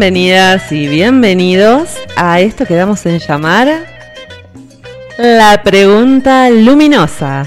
Bienvenidas 0.00 0.70
y 0.70 0.86
bienvenidos 0.86 1.88
a 2.16 2.38
esto 2.38 2.64
que 2.64 2.76
damos 2.76 3.04
en 3.04 3.18
llamar 3.18 3.84
la 5.18 5.60
pregunta 5.64 6.48
luminosa. 6.50 7.44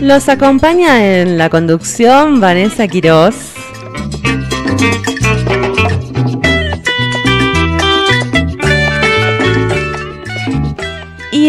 Los 0.00 0.30
acompaña 0.30 1.20
en 1.20 1.36
la 1.36 1.50
conducción 1.50 2.40
Vanessa 2.40 2.88
Quiroz. 2.88 3.34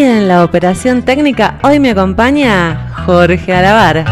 En 0.02 0.30
la 0.30 0.46
operación 0.46 1.02
técnica 1.02 1.60
hoy 1.62 1.78
me 1.78 1.90
acompaña 1.90 2.90
Jorge 3.06 3.54
Alabar. 3.54 4.06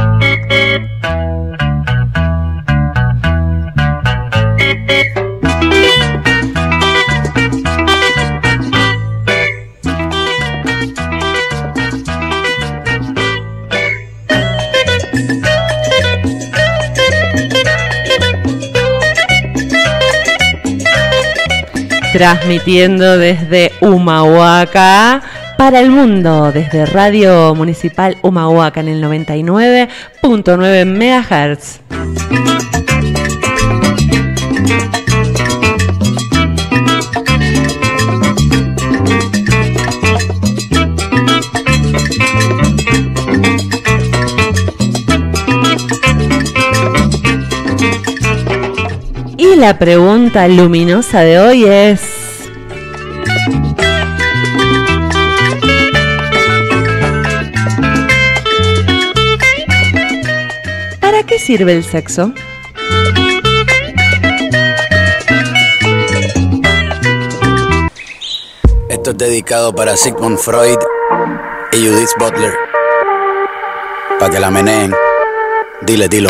Transmitiendo 22.12 23.18
desde 23.18 23.72
Humahuaca 23.80 25.24
para 25.58 25.80
el 25.80 25.90
mundo 25.90 26.52
desde 26.52 26.86
Radio 26.86 27.56
Municipal 27.56 28.18
Humahuaca 28.22 28.80
en 28.80 28.90
el 28.90 29.04
99.9 29.04 30.86
MHz. 30.86 31.80
Y 49.38 49.56
la 49.56 49.80
pregunta 49.80 50.48
luminosa 50.48 51.22
de 51.22 51.40
hoy 51.40 51.66
es... 51.66 52.18
qué 61.28 61.38
sirve 61.38 61.74
el 61.74 61.84
sexo? 61.84 62.34
Esto 68.90 69.12
es 69.12 69.18
dedicado 69.18 69.76
para 69.76 69.98
Sigmund 69.98 70.38
Freud 70.38 70.78
y 71.74 71.86
Judith 71.86 72.10
Butler. 72.18 72.54
Para 74.20 74.32
que 74.32 74.40
la 74.40 74.50
meneen. 74.50 74.96
Dile, 75.82 76.08
dilo. 76.08 76.30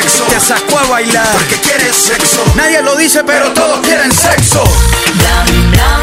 Te 0.00 0.40
sacó 0.40 0.78
a 0.78 0.84
bailar 0.88 1.28
porque 1.32 1.54
quieres 1.60 1.94
sexo. 1.94 2.42
Nadie 2.56 2.82
lo 2.82 2.96
dice, 2.96 3.22
pero 3.22 3.52
todos 3.52 3.78
quieren 3.86 4.10
sexo. 4.12 4.64
Blam 5.14 5.70
blam, 5.70 6.02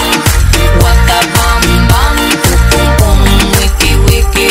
bam 0.80 1.88
bam, 1.88 2.18
pum 2.70 2.88
pum, 2.98 3.20
wiki 3.60 3.96
wiki, 4.08 4.48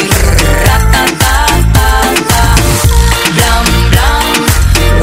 ratatatata. 0.67 1.89
Blam 3.35 3.67
blam, 3.91 4.25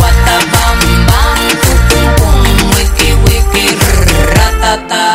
waka 0.02 0.38
bam 0.54 0.80
bam, 1.08 1.40
pum 1.90 2.06
pum, 2.18 2.70
wiki 2.76 3.14
wiki, 3.26 3.66
ratatatata. 4.36 5.07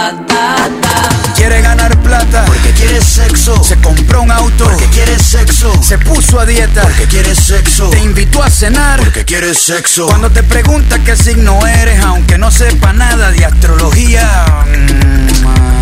Sexo. 3.00 3.62
Se 3.62 3.76
compró 3.76 4.22
un 4.22 4.30
auto 4.30 4.64
porque 4.64 4.86
quiere 4.86 5.18
sexo. 5.18 5.72
Se 5.82 5.98
puso 5.98 6.40
a 6.40 6.46
dieta 6.46 6.82
porque 6.82 7.06
quiere 7.06 7.34
sexo. 7.34 7.90
Te 7.90 8.00
invitó 8.00 8.42
a 8.42 8.50
cenar 8.50 8.98
porque 9.00 9.24
quiere 9.24 9.54
sexo. 9.54 10.06
Cuando 10.06 10.30
te 10.30 10.42
pregunta 10.42 10.98
qué 11.04 11.16
signo 11.16 11.66
eres, 11.66 12.02
aunque 12.04 12.38
no 12.38 12.50
sepa 12.50 12.92
nada 12.92 13.30
de 13.30 13.44
astrología. 13.44 14.46
mm, 14.66 15.81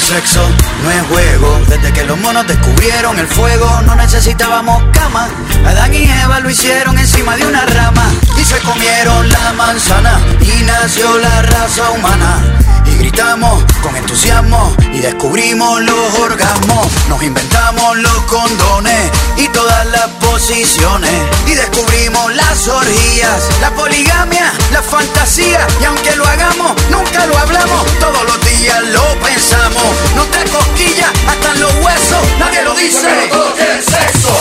Sexo, 0.00 0.40
no 0.82 0.90
es 0.90 1.02
juego. 1.08 1.60
Desde 1.68 1.92
que 1.92 2.04
los 2.04 2.18
monos 2.18 2.46
descubrieron 2.46 3.18
el 3.18 3.26
fuego, 3.26 3.82
no 3.82 3.96
necesitábamos 3.96 4.82
cama. 4.92 5.28
Adán 5.66 5.92
y 5.92 6.04
Eva 6.04 6.40
lo 6.40 6.48
hicieron 6.48 6.98
encima 6.98 7.36
de 7.36 7.46
una 7.46 7.64
rama 7.66 8.08
y 8.36 8.44
se 8.44 8.58
comieron 8.60 9.28
la 9.28 9.52
manzana 9.54 10.20
y 10.40 10.62
nació 10.62 11.18
la 11.18 11.42
raza 11.42 11.90
humana. 11.90 12.38
Y 12.86 12.96
gritamos 12.98 13.64
con 13.82 13.94
entusiasmo 13.96 14.74
y 14.92 15.00
descubrimos 15.00 15.80
los 15.82 16.18
orgasmos. 16.18 16.86
Nos 17.08 17.22
inventamos 17.22 17.98
los 17.98 18.22
condones 18.22 19.10
y 19.36 19.48
todas 19.48 19.86
las 19.86 20.08
posiciones. 20.20 21.12
Y 21.46 21.54
descubrimos 21.54 22.34
las 22.34 22.66
orgías, 22.68 23.48
la 23.60 23.70
poligamia, 23.74 24.52
la 24.72 24.82
fantasía. 24.82 25.66
Y 25.80 25.84
aunque 25.84 26.16
lo 26.16 26.26
hagamos, 26.26 26.72
nunca 26.90 27.26
lo 27.26 27.36
hablamos. 27.36 27.84
Todos 27.98 28.24
los 28.24 28.40
días 28.50 28.82
lo 28.84 29.20
pensamos. 29.20 29.87
No 30.14 30.24
te 30.24 30.40
cosquillas 30.50 31.12
hasta 31.26 31.52
en 31.52 31.60
los 31.60 31.74
huesos. 31.84 32.24
Nadie 32.38 32.62
lo 32.62 32.74
dice, 32.74 33.00
pero 33.02 33.26
todos 33.28 33.58
sexo. 33.84 34.32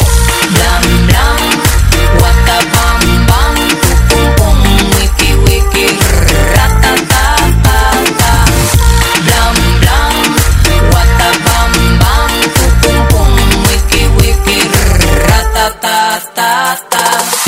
Blam 0.53 1.07
blam, 1.07 1.37
waka 2.21 2.57
bam 2.73 3.01
bam, 3.27 3.55
pum 4.09 4.25
pum, 4.37 4.59
wiki 4.95 5.31
wiki, 5.45 5.87
ratatatata. 6.55 8.29
Blam 9.25 9.55
blam, 9.81 10.13
waka 10.93 11.29
bam 11.45 11.73
bam, 12.01 12.31
pum 12.81 12.97
pum, 13.11 13.33
wiki 13.67 14.03
wiki, 14.17 14.59
ratatatata. 15.27 17.03
Blam 17.45 17.46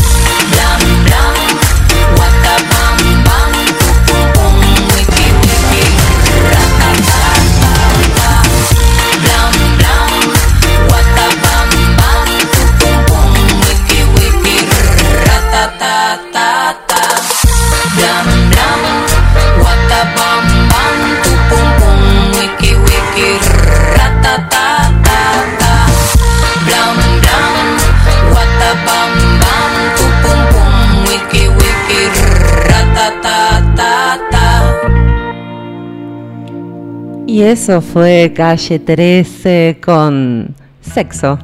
Y 37.29 37.43
eso 37.43 37.79
fue 37.79 38.33
calle 38.35 38.79
13 38.79 39.77
con 39.85 40.55
sexo. 40.81 41.37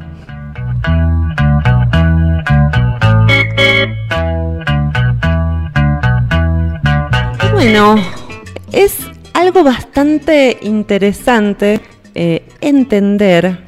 Bueno, 7.54 7.98
es 8.72 8.98
algo 9.36 9.64
bastante 9.64 10.58
interesante 10.64 11.80
eh, 12.16 12.48
entender 12.62 13.65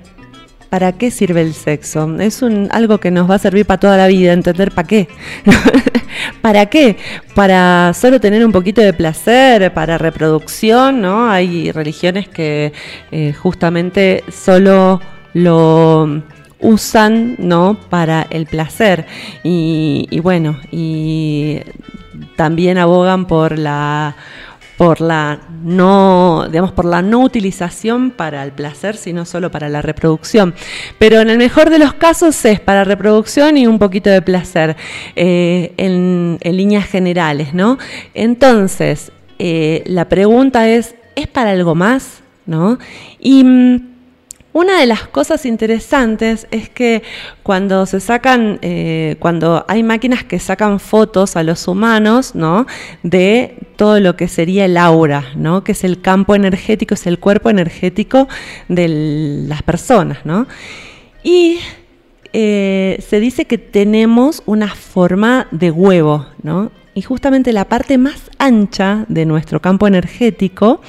para 0.70 0.94
qué 0.94 1.12
sirve 1.12 1.42
el 1.42 1.54
sexo. 1.54 2.20
Es 2.20 2.42
un, 2.42 2.70
algo 2.72 3.00
que 3.00 3.12
nos 3.12 3.30
va 3.30 3.36
a 3.36 3.40
servir 3.40 3.66
para 3.66 3.80
toda 3.80 3.98
la 3.98 4.08
vida, 4.08 4.34
entender 4.34 4.72
para 4.72 4.88
qué. 4.88 5.08
¿Para 6.42 6.66
qué? 6.68 6.98
Para 7.36 7.94
solo 7.94 8.20
tener 8.20 8.46
un 8.46 8.52
poquito 8.52 8.82
de 8.82 8.94
placer, 8.94 9.74
para 9.74 9.98
reproducción, 9.98 11.02
¿no? 11.02 11.30
Hay 11.30 11.72
religiones 11.72 12.28
que 12.28 12.74
eh, 13.12 13.34
justamente 13.34 14.24
solo 14.32 15.02
lo 15.34 16.24
usan, 16.60 17.36
¿no? 17.38 17.78
Para 17.90 18.26
el 18.30 18.46
placer. 18.46 19.06
Y, 19.44 20.08
y 20.10 20.20
bueno, 20.20 20.60
y 20.72 21.60
también 22.36 22.78
abogan 22.78 23.26
por 23.26 23.58
la 23.58 24.16
por 24.78 25.02
la 25.02 25.40
no, 25.64 26.48
digamos, 26.50 26.72
por 26.72 26.86
la 26.86 27.02
no 27.02 27.20
utilización 27.20 28.12
para 28.12 28.44
el 28.44 28.52
placer, 28.52 28.96
sino 28.96 29.26
solo 29.26 29.52
para 29.52 29.70
la 29.70 29.82
reproducción. 29.82 30.54
Pero 31.00 31.20
en 31.20 31.30
el 31.30 31.38
mejor 31.40 31.70
de 31.70 31.80
los 31.80 31.94
casos 31.94 32.46
es 32.46 32.60
para 32.60 32.84
reproducción 32.84 33.58
y 33.58 33.66
un 33.66 33.80
poquito 33.80 34.10
de 34.10 34.22
placer 34.22 34.78
eh, 35.16 35.74
en, 35.78 36.38
en 36.42 36.58
líneas 36.58 36.86
generales, 36.86 37.54
¿no? 37.54 37.80
Entonces, 38.14 39.12
eh, 39.40 39.84
la 39.86 40.10
pregunta 40.10 40.70
es, 40.70 40.96
¿es 41.16 41.28
para 41.28 41.52
algo 41.52 41.76
más? 41.76 42.22
¿No? 42.46 42.78
Y 43.20 43.44
mm, 43.44 43.97
una 44.54 44.80
de 44.80 44.88
las 44.88 45.08
cosas 45.08 45.46
interesantes 45.46 46.48
es 46.52 46.70
que 46.70 47.04
cuando 47.44 47.86
se 47.86 48.00
sacan, 48.00 48.60
eh, 48.62 49.16
cuando 49.20 49.66
hay 49.68 49.84
máquinas 49.84 50.24
que 50.24 50.40
sacan 50.40 50.80
fotos 50.80 51.36
a 51.36 51.44
los 51.44 51.68
humanos, 51.68 52.34
¿no? 52.34 52.66
De 53.04 53.56
todo 53.76 54.00
lo 54.00 54.16
que 54.16 54.28
sería 54.28 54.66
el 54.66 54.78
aura, 54.78 55.26
¿no? 55.36 55.64
Que 55.64 55.74
es 55.74 55.84
el 55.84 56.02
campo 56.02 56.34
energético, 56.34 56.96
es 56.96 57.06
el 57.06 57.20
cuerpo 57.20 57.50
energético 57.50 58.28
de 58.68 59.46
las 59.48 59.62
personas, 59.62 60.26
¿no? 60.26 60.48
Y 61.24 61.60
eh, 62.34 63.04
se 63.08 63.20
dice 63.20 63.46
que 63.46 63.58
tenemos 63.58 64.42
una 64.46 64.70
forma 64.74 65.48
de 65.52 65.72
huevo, 65.72 66.26
¿no? 66.42 66.72
Y 66.94 67.04
justamente 67.04 67.54
la 67.54 67.66
parte 67.66 68.00
más 68.00 68.32
ancha 68.40 69.06
de 69.08 69.26
nuestro 69.26 69.62
campo 69.62 69.86
energético 69.86 70.82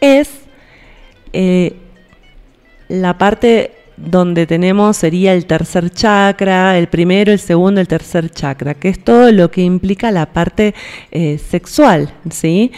es 0.00 0.30
eh, 1.32 1.74
la 2.90 3.16
parte 3.16 3.70
donde 3.96 4.46
tenemos 4.46 4.96
sería 4.96 5.32
el 5.34 5.46
tercer 5.46 5.90
chakra, 5.90 6.76
el 6.76 6.88
primero, 6.88 7.32
el 7.32 7.38
segundo, 7.38 7.80
el 7.80 7.88
tercer 7.88 8.30
chakra, 8.30 8.74
que 8.74 8.88
es 8.88 9.02
todo 9.02 9.30
lo 9.30 9.50
que 9.50 9.62
implica 9.62 10.10
la 10.10 10.26
parte 10.26 10.74
eh, 11.10 11.38
sexual, 11.38 12.12
¿sí? 12.30 12.72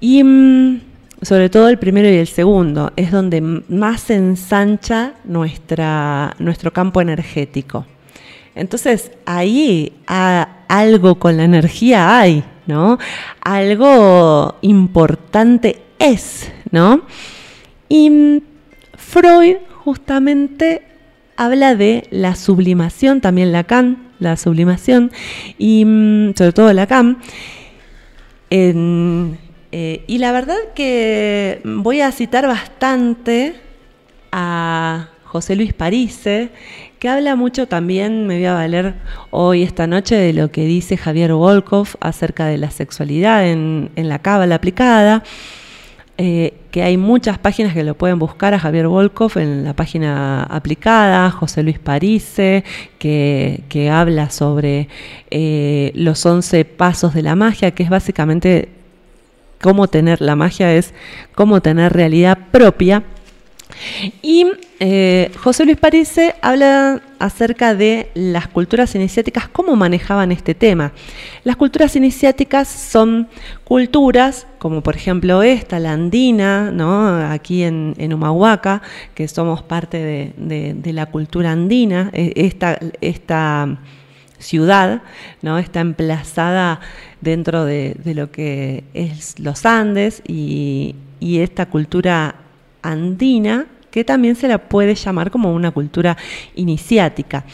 Y 0.00 0.24
mm, 0.24 0.80
sobre 1.22 1.48
todo 1.48 1.68
el 1.68 1.78
primero 1.78 2.08
y 2.08 2.16
el 2.16 2.26
segundo, 2.26 2.92
es 2.96 3.10
donde 3.12 3.40
más 3.40 4.00
se 4.02 4.16
ensancha 4.16 5.12
nuestra, 5.24 6.34
nuestro 6.38 6.72
campo 6.72 7.00
energético. 7.00 7.86
Entonces, 8.54 9.12
ahí 9.26 9.92
algo 10.06 11.18
con 11.18 11.36
la 11.36 11.44
energía 11.44 12.18
hay, 12.18 12.42
¿no? 12.66 12.98
Algo 13.42 14.56
importante 14.62 15.82
es, 15.98 16.50
¿no? 16.70 17.02
Y 17.88 18.10
mm, 18.10 18.40
Freud 19.08 19.58
justamente 19.84 20.82
habla 21.36 21.76
de 21.76 22.08
la 22.10 22.34
sublimación, 22.34 23.20
también 23.20 23.52
Lacan, 23.52 24.08
la 24.18 24.36
sublimación, 24.36 25.12
y 25.58 25.84
mm, 25.84 26.34
sobre 26.34 26.52
todo 26.52 26.72
Lacan. 26.72 27.18
Eh, 28.50 30.04
y 30.06 30.18
la 30.18 30.32
verdad 30.32 30.56
que 30.74 31.60
voy 31.64 32.00
a 32.00 32.10
citar 32.10 32.46
bastante 32.48 33.54
a 34.32 35.10
José 35.24 35.54
Luis 35.54 35.72
Parise, 35.72 36.50
que 36.98 37.08
habla 37.08 37.36
mucho 37.36 37.68
también, 37.68 38.26
me 38.26 38.36
voy 38.36 38.46
a 38.46 38.54
valer 38.54 38.94
hoy, 39.30 39.62
esta 39.62 39.86
noche, 39.86 40.16
de 40.16 40.32
lo 40.32 40.50
que 40.50 40.64
dice 40.64 40.96
Javier 40.96 41.32
Volkov 41.32 41.88
acerca 42.00 42.46
de 42.46 42.58
la 42.58 42.70
sexualidad 42.70 43.48
en, 43.48 43.90
en 43.94 44.08
la 44.08 44.18
cábala 44.18 44.56
aplicada. 44.56 45.22
Eh, 46.18 46.54
que 46.70 46.82
hay 46.82 46.96
muchas 46.96 47.38
páginas 47.38 47.74
que 47.74 47.84
lo 47.84 47.94
pueden 47.94 48.18
buscar 48.18 48.54
a 48.54 48.58
Javier 48.58 48.88
Volkov 48.88 49.36
en 49.36 49.64
la 49.64 49.74
página 49.74 50.44
aplicada, 50.44 51.30
José 51.30 51.62
Luis 51.62 51.78
Parise, 51.78 52.64
que, 52.98 53.64
que 53.68 53.90
habla 53.90 54.30
sobre 54.30 54.88
eh, 55.30 55.92
los 55.94 56.24
11 56.24 56.64
pasos 56.64 57.12
de 57.12 57.20
la 57.20 57.34
magia, 57.34 57.72
que 57.72 57.82
es 57.82 57.90
básicamente 57.90 58.70
cómo 59.60 59.88
tener, 59.88 60.22
la 60.22 60.36
magia 60.36 60.72
es 60.74 60.94
cómo 61.34 61.60
tener 61.60 61.92
realidad 61.92 62.38
propia. 62.50 63.02
Y 64.22 64.46
eh, 64.80 65.30
José 65.42 65.64
Luis 65.64 65.76
Parise 65.76 66.34
habla 66.42 67.02
acerca 67.18 67.74
de 67.74 68.10
las 68.14 68.48
culturas 68.48 68.94
iniciáticas, 68.94 69.48
cómo 69.48 69.76
manejaban 69.76 70.32
este 70.32 70.54
tema. 70.54 70.92
Las 71.44 71.56
culturas 71.56 71.96
iniciáticas 71.96 72.68
son 72.68 73.28
culturas, 73.64 74.46
como 74.58 74.82
por 74.82 74.96
ejemplo 74.96 75.42
esta, 75.42 75.78
la 75.78 75.92
andina, 75.92 76.70
¿no? 76.70 77.16
aquí 77.30 77.62
en, 77.62 78.12
Humahuaca, 78.12 78.82
que 79.14 79.28
somos 79.28 79.62
parte 79.62 80.34
de, 80.36 80.92
la 80.92 81.06
cultura 81.06 81.52
andina, 81.52 82.10
eh, 82.12 82.32
esta, 83.00 83.78
ciudad, 84.38 85.02
¿no? 85.40 85.58
Está 85.58 85.80
emplazada 85.80 86.80
dentro 87.22 87.64
de, 87.64 87.96
de 88.04 88.14
lo 88.14 88.30
que 88.30 88.84
es 88.92 89.40
los 89.40 89.64
Andes 89.64 90.22
y, 90.28 90.94
y 91.20 91.38
esta 91.38 91.66
cultura 91.66 92.34
andina, 92.90 93.66
que 93.90 94.04
también 94.04 94.36
se 94.36 94.48
la 94.48 94.58
puede 94.58 94.94
llamar 94.94 95.30
como 95.30 95.54
una 95.54 95.70
cultura 95.70 96.16
iniciática. 96.54 97.44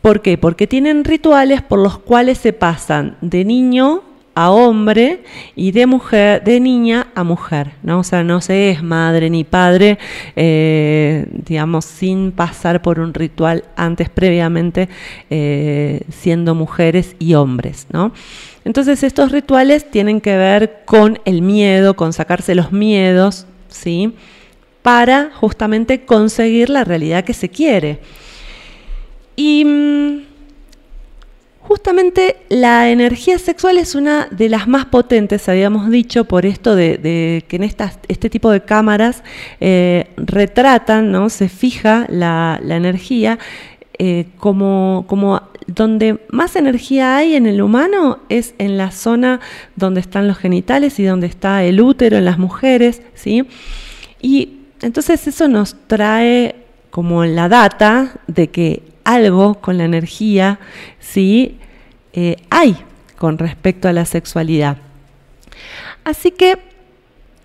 ¿Por 0.00 0.20
qué? 0.20 0.36
Porque 0.36 0.66
tienen 0.66 1.04
rituales 1.04 1.62
por 1.62 1.78
los 1.78 1.98
cuales 1.98 2.38
se 2.38 2.52
pasan 2.52 3.16
de 3.20 3.44
niño 3.44 4.02
a 4.34 4.50
hombre 4.50 5.22
y 5.54 5.72
de 5.72 5.86
mujer, 5.86 6.42
de 6.42 6.58
niña 6.58 7.08
a 7.14 7.22
mujer, 7.22 7.72
¿no? 7.82 8.00
O 8.00 8.04
sea, 8.04 8.24
no 8.24 8.40
se 8.40 8.70
es 8.70 8.82
madre 8.82 9.28
ni 9.28 9.44
padre, 9.44 9.98
eh, 10.36 11.26
digamos, 11.46 11.84
sin 11.84 12.32
pasar 12.32 12.82
por 12.82 12.98
un 12.98 13.12
ritual 13.12 13.64
antes 13.76 14.08
previamente 14.08 14.88
eh, 15.28 16.00
siendo 16.10 16.54
mujeres 16.54 17.14
y 17.18 17.34
hombres. 17.34 17.86
Entonces 18.64 19.02
estos 19.02 19.32
rituales 19.32 19.90
tienen 19.90 20.20
que 20.20 20.36
ver 20.36 20.82
con 20.84 21.20
el 21.24 21.42
miedo, 21.42 21.94
con 21.94 22.12
sacarse 22.12 22.54
los 22.54 22.72
miedos, 22.72 23.46
¿sí? 23.68 24.14
Para 24.82 25.30
justamente 25.34 26.04
conseguir 26.04 26.68
la 26.68 26.84
realidad 26.84 27.24
que 27.24 27.34
se 27.34 27.48
quiere. 27.48 28.00
Y 29.36 29.64
mm, 29.64 30.22
justamente 31.60 32.36
la 32.48 32.90
energía 32.90 33.38
sexual 33.38 33.78
es 33.78 33.94
una 33.94 34.26
de 34.30 34.48
las 34.48 34.68
más 34.68 34.86
potentes, 34.86 35.48
habíamos 35.48 35.90
dicho, 35.90 36.24
por 36.24 36.44
esto 36.44 36.74
de, 36.74 37.44
que 37.48 37.56
en 37.56 37.62
este 37.62 38.30
tipo 38.30 38.50
de 38.50 38.62
cámaras 38.62 39.22
eh, 39.60 40.10
retratan, 40.16 41.12
¿no? 41.12 41.30
se 41.30 41.48
fija 41.48 42.06
la, 42.08 42.60
la 42.62 42.76
energía 42.76 43.38
eh, 43.98 44.26
como, 44.38 45.04
como 45.06 45.42
donde 45.66 46.18
más 46.30 46.56
energía 46.56 47.16
hay 47.16 47.36
en 47.36 47.46
el 47.46 47.62
humano 47.62 48.18
es 48.28 48.54
en 48.58 48.76
la 48.76 48.90
zona 48.90 49.40
donde 49.76 50.00
están 50.00 50.26
los 50.26 50.38
genitales 50.38 50.98
y 50.98 51.04
donde 51.04 51.26
está 51.26 51.62
el 51.62 51.80
útero 51.80 52.16
en 52.16 52.24
las 52.24 52.38
mujeres, 52.38 53.02
¿sí? 53.14 53.46
Y 54.20 54.61
entonces 54.82 55.26
eso 55.26 55.48
nos 55.48 55.76
trae 55.86 56.56
como 56.90 57.24
la 57.24 57.48
data 57.48 58.12
de 58.26 58.48
que 58.48 58.82
algo 59.04 59.54
con 59.54 59.78
la 59.78 59.84
energía, 59.84 60.58
¿sí? 61.00 61.58
Eh, 62.12 62.36
hay 62.50 62.76
con 63.16 63.38
respecto 63.38 63.88
a 63.88 63.92
la 63.92 64.04
sexualidad. 64.04 64.76
Así 66.04 66.32
que 66.32 66.58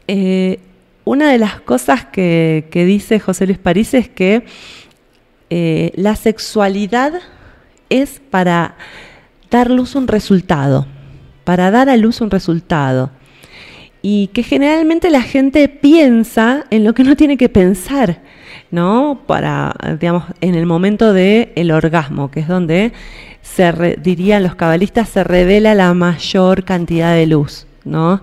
eh, 0.08 0.60
una 1.04 1.32
de 1.32 1.38
las 1.38 1.62
cosas 1.62 2.06
que, 2.06 2.68
dice 2.74 3.20
José 3.20 3.46
Luis 3.46 3.58
París 3.60 3.94
es 3.94 4.10
que 4.10 4.46
eh, 5.50 5.92
la 5.96 6.16
sexualidad 6.16 7.14
es 7.90 8.20
para 8.30 8.76
dar 9.50 9.70
luz 9.70 9.96
un 9.96 10.08
resultado, 10.08 10.86
para 11.46 11.72
dar 11.72 11.90
a 11.90 11.96
luz 11.96 12.20
un 12.20 12.32
resultado. 12.32 13.12
Y 14.10 14.28
que 14.28 14.44
generalmente 14.44 15.10
la 15.10 15.22
gente 15.22 15.68
piensa 15.68 16.64
en 16.70 16.86
lo 16.86 16.94
que 16.94 17.04
no 17.04 17.16
tiene 17.18 17.36
que 17.36 17.50
pensar, 17.50 18.22
¿no? 18.72 19.20
Para, 19.28 19.74
digamos, 20.00 20.24
en 20.40 20.56
el 20.56 20.66
momento 20.66 21.12
del 21.12 21.50
el 21.56 21.72
orgasmo, 21.72 22.32
que 22.32 22.40
es 22.40 22.48
donde 22.48 22.94
se 23.42 23.72
re- 23.72 23.98
dirían 24.02 24.44
los 24.44 24.56
cabalistas, 24.56 25.10
se 25.10 25.24
revela 25.26 25.76
la 25.76 25.94
mayor 25.94 26.64
cantidad 26.64 27.14
de 27.16 27.26
luz, 27.28 27.66
¿no? 27.84 28.22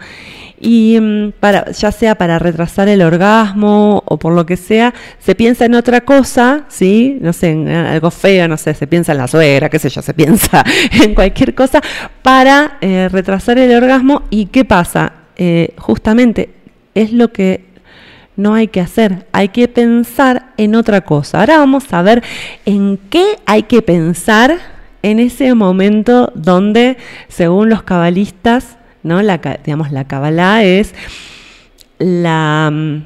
Y 0.58 0.98
mm, 0.98 1.32
para, 1.40 1.70
ya 1.72 1.92
sea 1.92 2.14
para 2.14 2.38
retrasar 2.38 2.88
el 2.88 3.02
orgasmo 3.02 4.02
o 4.06 4.16
por 4.18 4.32
lo 4.32 4.46
que 4.46 4.56
sea, 4.56 4.94
se 5.18 5.34
piensa 5.34 5.66
en 5.66 5.74
otra 5.74 6.00
cosa, 6.00 6.64
¿sí? 6.68 7.18
No 7.20 7.32
sé, 7.34 7.50
en 7.50 7.68
algo 7.68 8.10
feo, 8.10 8.48
no 8.48 8.56
sé, 8.56 8.72
se 8.72 8.86
piensa 8.86 9.12
en 9.12 9.18
la 9.18 9.28
suegra, 9.28 9.68
qué 9.68 9.78
sé 9.78 9.90
yo, 9.90 10.00
se 10.00 10.14
piensa 10.14 10.64
en 11.04 11.14
cualquier 11.14 11.54
cosa 11.54 11.82
para 12.22 12.78
eh, 12.80 13.08
retrasar 13.12 13.58
el 13.58 13.74
orgasmo. 13.76 14.22
¿Y 14.30 14.46
qué 14.46 14.64
pasa? 14.64 15.12
Eh, 15.36 15.74
justamente 15.78 16.50
es 16.94 17.12
lo 17.12 17.32
que 17.32 17.64
no 18.36 18.54
hay 18.54 18.68
que 18.68 18.80
hacer, 18.80 19.26
hay 19.32 19.48
que 19.48 19.68
pensar 19.68 20.52
en 20.56 20.74
otra 20.74 21.02
cosa. 21.02 21.40
Ahora 21.40 21.58
vamos 21.58 21.92
a 21.92 22.02
ver 22.02 22.22
en 22.64 22.98
qué 23.10 23.38
hay 23.46 23.64
que 23.64 23.82
pensar 23.82 24.58
en 25.02 25.20
ese 25.20 25.54
momento 25.54 26.32
donde, 26.34 26.96
según 27.28 27.68
los 27.68 27.82
cabalistas, 27.82 28.78
¿no? 29.02 29.22
La, 29.22 29.38
digamos, 29.64 29.92
la 29.92 30.04
Kabbalah 30.04 30.64
es 30.64 30.94
la 31.98 32.70
mm, 32.72 33.02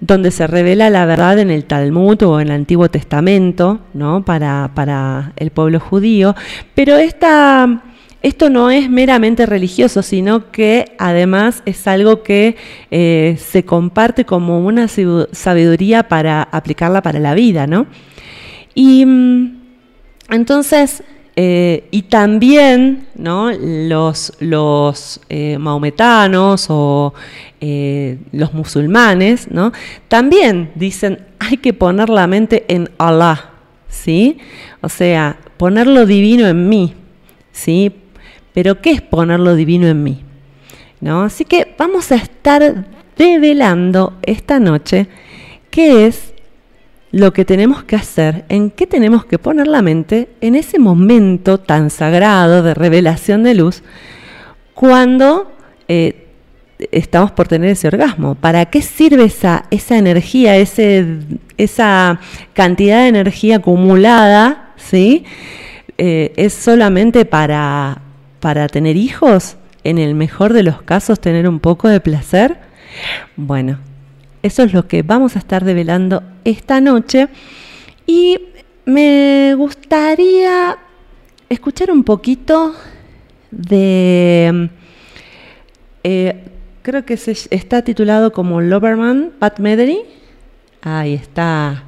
donde 0.00 0.32
se 0.32 0.48
revela 0.48 0.90
la 0.90 1.06
verdad 1.06 1.38
en 1.38 1.50
el 1.50 1.64
Talmud 1.64 2.20
o 2.22 2.40
en 2.40 2.48
el 2.48 2.54
Antiguo 2.54 2.88
Testamento, 2.88 3.80
¿no? 3.94 4.24
Para, 4.24 4.72
para 4.74 5.32
el 5.36 5.50
pueblo 5.50 5.78
judío. 5.78 6.34
Pero 6.74 6.96
esta, 6.96 7.82
esto 8.22 8.50
no 8.50 8.70
es 8.70 8.88
meramente 8.88 9.46
religioso, 9.46 10.02
sino 10.02 10.52
que 10.52 10.94
además 10.98 11.62
es 11.66 11.86
algo 11.88 12.22
que 12.22 12.56
eh, 12.90 13.36
se 13.38 13.64
comparte 13.64 14.24
como 14.24 14.60
una 14.60 14.86
sabiduría 14.86 16.08
para 16.08 16.42
aplicarla 16.42 17.02
para 17.02 17.18
la 17.18 17.34
vida, 17.34 17.66
¿no? 17.66 17.86
Y 18.74 19.04
mm, 19.04 19.60
entonces, 20.30 21.02
eh, 21.34 21.88
y 21.90 22.02
también 22.02 23.08
¿no? 23.16 23.50
los, 23.50 25.20
eh, 25.28 25.58
maometanos 25.58 26.66
o 26.68 27.14
los 28.32 28.54
musulmanes, 28.54 29.48
¿no? 29.50 29.72
también 30.08 30.72
dicen 30.74 31.26
hay 31.38 31.56
que 31.58 31.72
poner 31.72 32.08
la 32.08 32.26
mente 32.26 32.64
en 32.68 32.90
Allah, 32.98 33.50
¿sí? 33.88 34.38
O 34.80 34.88
sea, 34.88 35.38
poner 35.56 35.86
lo 35.86 36.06
divino 36.06 36.46
en 36.48 36.68
mí, 36.68 36.94
¿sí? 37.52 38.01
Pero 38.54 38.80
¿qué 38.80 38.92
es 38.92 39.02
poner 39.02 39.40
lo 39.40 39.54
divino 39.54 39.86
en 39.86 40.02
mí? 40.02 40.22
¿No? 41.00 41.22
Así 41.22 41.44
que 41.44 41.74
vamos 41.78 42.12
a 42.12 42.16
estar 42.16 42.86
develando 43.16 44.18
esta 44.22 44.60
noche 44.60 45.08
qué 45.70 46.06
es 46.06 46.32
lo 47.10 47.32
que 47.32 47.44
tenemos 47.44 47.84
que 47.84 47.96
hacer, 47.96 48.44
en 48.48 48.70
qué 48.70 48.86
tenemos 48.86 49.24
que 49.26 49.38
poner 49.38 49.66
la 49.66 49.82
mente 49.82 50.28
en 50.40 50.54
ese 50.54 50.78
momento 50.78 51.58
tan 51.58 51.90
sagrado 51.90 52.62
de 52.62 52.72
revelación 52.72 53.42
de 53.42 53.54
luz, 53.54 53.82
cuando 54.74 55.52
eh, 55.88 56.26
estamos 56.90 57.30
por 57.32 57.48
tener 57.48 57.70
ese 57.70 57.88
orgasmo. 57.88 58.34
¿Para 58.34 58.66
qué 58.66 58.82
sirve 58.82 59.24
esa, 59.24 59.66
energía, 59.70 60.56
esa 60.56 62.20
cantidad 62.54 63.02
de 63.02 63.08
energía 63.08 63.56
acumulada? 63.56 64.72
¿sí? 64.76 65.24
Eh, 65.98 66.32
¿Es 66.36 66.54
solamente 66.54 67.24
para, 67.24 68.01
para 68.42 68.66
tener 68.66 68.96
hijos? 68.96 69.56
En 69.84 69.98
el 69.98 70.14
mejor 70.14 70.52
de 70.52 70.64
los 70.64 70.82
casos, 70.82 71.20
tener 71.20 71.48
un 71.48 71.60
poco 71.60 71.88
de 71.88 72.00
placer. 72.00 72.58
Bueno, 73.36 73.78
eso 74.42 74.64
es 74.64 74.72
lo 74.74 74.86
que 74.88 75.02
vamos 75.02 75.36
a 75.36 75.38
estar 75.38 75.64
develando 75.64 76.24
esta 76.44 76.80
noche. 76.80 77.28
Y 78.04 78.38
me 78.84 79.54
gustaría 79.56 80.76
escuchar 81.48 81.92
un 81.92 82.02
poquito 82.02 82.74
de... 83.52 84.70
eh, 86.02 86.44
creo 86.82 87.04
que 87.04 87.16
se, 87.16 87.36
está 87.50 87.82
titulado 87.82 88.32
como 88.32 88.60
Loverman, 88.60 89.32
Pat 89.38 89.60
Metheny. 89.60 90.00
Ahí 90.82 91.14
está. 91.14 91.84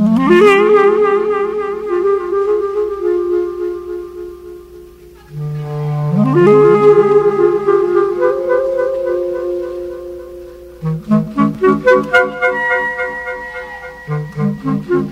Mm-hmm. 0.00 0.89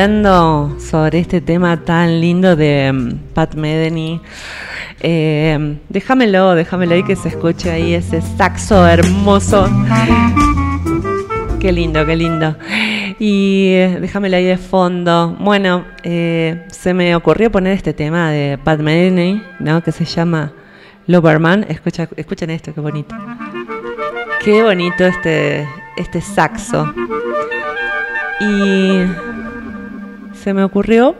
hablando 0.00 0.76
sobre 0.80 1.18
este 1.18 1.42
tema 1.42 1.76
tan 1.84 2.22
lindo 2.22 2.56
de 2.56 2.90
mm, 2.90 3.34
Pat 3.34 3.54
Metheny, 3.54 4.18
eh, 5.00 5.76
déjamelo, 5.90 6.54
déjamelo 6.54 6.94
ahí 6.94 7.02
que 7.02 7.16
se 7.16 7.28
escuche 7.28 7.70
ahí 7.70 7.92
ese 7.92 8.22
saxo 8.22 8.86
hermoso. 8.86 9.68
Qué 11.60 11.70
lindo, 11.70 12.06
qué 12.06 12.16
lindo. 12.16 12.56
Y 13.18 13.72
eh, 13.74 13.98
déjamelo 14.00 14.38
ahí 14.38 14.44
de 14.44 14.56
fondo. 14.56 15.36
Bueno, 15.38 15.84
eh, 16.02 16.64
se 16.72 16.94
me 16.94 17.14
ocurrió 17.14 17.52
poner 17.52 17.74
este 17.74 17.92
tema 17.92 18.30
de 18.30 18.56
Pat 18.56 18.80
Metheny, 18.80 19.42
¿no? 19.58 19.82
Que 19.82 19.92
se 19.92 20.06
llama 20.06 20.50
Loverman. 21.08 21.66
Escucha, 21.68 22.08
escuchen 22.16 22.48
esto, 22.48 22.72
qué 22.72 22.80
bonito. 22.80 23.14
Qué 24.42 24.62
bonito 24.62 25.04
este, 25.04 25.68
este 25.98 26.22
saxo. 26.22 26.90
Y 28.40 29.04
se 30.42 30.54
me 30.54 30.64
ocurrió 30.64 31.14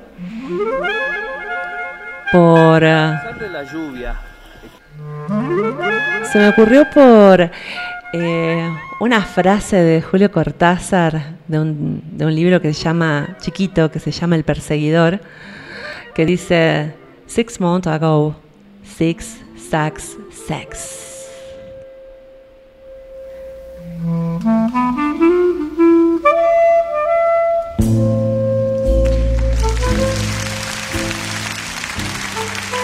por... 2.33 2.83
eh, 2.83 3.13
la 3.53 3.65
lluvia. 3.71 4.15
se 6.25 6.39
me 6.39 6.49
ocurrió 6.49 6.89
por 6.89 7.51
eh, 8.13 8.71
una 9.01 9.21
frase 9.21 9.77
de 9.77 10.01
Julio 10.01 10.33
Cortázar 10.33 11.37
de 11.49 11.59
un, 11.59 12.03
de 12.17 12.25
un 12.25 12.35
libro 12.35 12.63
que 12.63 12.73
se 12.73 12.83
llama, 12.83 13.37
chiquito, 13.41 13.91
que 13.91 13.99
se 13.99 14.11
llama 14.11 14.37
El 14.37 14.45
Perseguidor, 14.45 15.21
que 16.15 16.25
dice, 16.25 16.95
Six 17.27 17.61
months 17.61 17.87
ago, 17.87 18.35
six 18.83 19.39
sacks, 19.57 20.17
sex. 20.49 21.29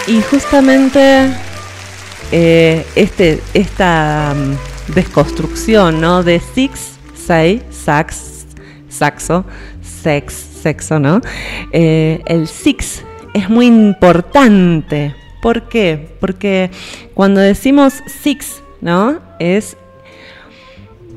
Y 0.07 0.21
justamente 0.21 1.33
eh, 2.31 2.85
este, 2.95 3.41
esta 3.53 4.33
mm, 4.33 4.93
desconstrucción 4.93 5.99
¿no? 5.99 6.23
de 6.23 6.39
six, 6.39 6.97
seis, 7.13 7.61
sax, 7.71 8.45
saxo, 8.87 9.43
sex, 9.81 10.33
sexo, 10.61 10.97
¿no? 10.99 11.19
Eh, 11.73 12.21
el 12.25 12.47
six 12.47 13.03
es 13.33 13.49
muy 13.49 13.67
importante. 13.67 15.13
¿Por 15.41 15.67
qué? 15.67 16.15
Porque 16.21 16.71
cuando 17.13 17.41
decimos 17.41 18.01
six, 18.07 18.63
¿no? 18.79 19.19
Es 19.39 19.75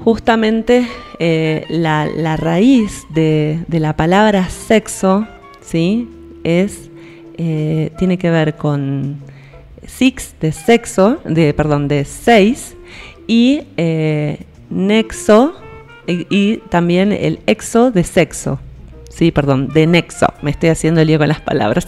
justamente 0.02 0.88
eh, 1.20 1.64
la, 1.68 2.06
la 2.06 2.36
raíz 2.36 3.04
de, 3.10 3.60
de 3.68 3.78
la 3.78 3.96
palabra 3.96 4.48
sexo, 4.48 5.28
¿sí? 5.60 6.08
Es, 6.42 6.89
eh, 7.42 7.90
tiene 7.96 8.18
que 8.18 8.28
ver 8.28 8.56
con 8.56 9.16
six 9.86 10.34
de 10.42 10.52
sexo, 10.52 11.20
de, 11.24 11.54
perdón, 11.54 11.88
de 11.88 12.04
seis, 12.04 12.76
y 13.26 13.62
eh, 13.78 14.40
nexo, 14.68 15.54
y, 16.06 16.58
también 16.68 17.12
el 17.12 17.40
exo 17.46 17.90
de 17.90 18.04
sexo. 18.04 18.60
Sí, 19.08 19.30
perdón, 19.30 19.68
de 19.68 19.86
nexo. 19.86 20.26
Me 20.42 20.50
estoy 20.50 20.68
haciendo 20.68 21.02
lío 21.02 21.16
con 21.18 21.28
las 21.28 21.40
palabras. 21.40 21.86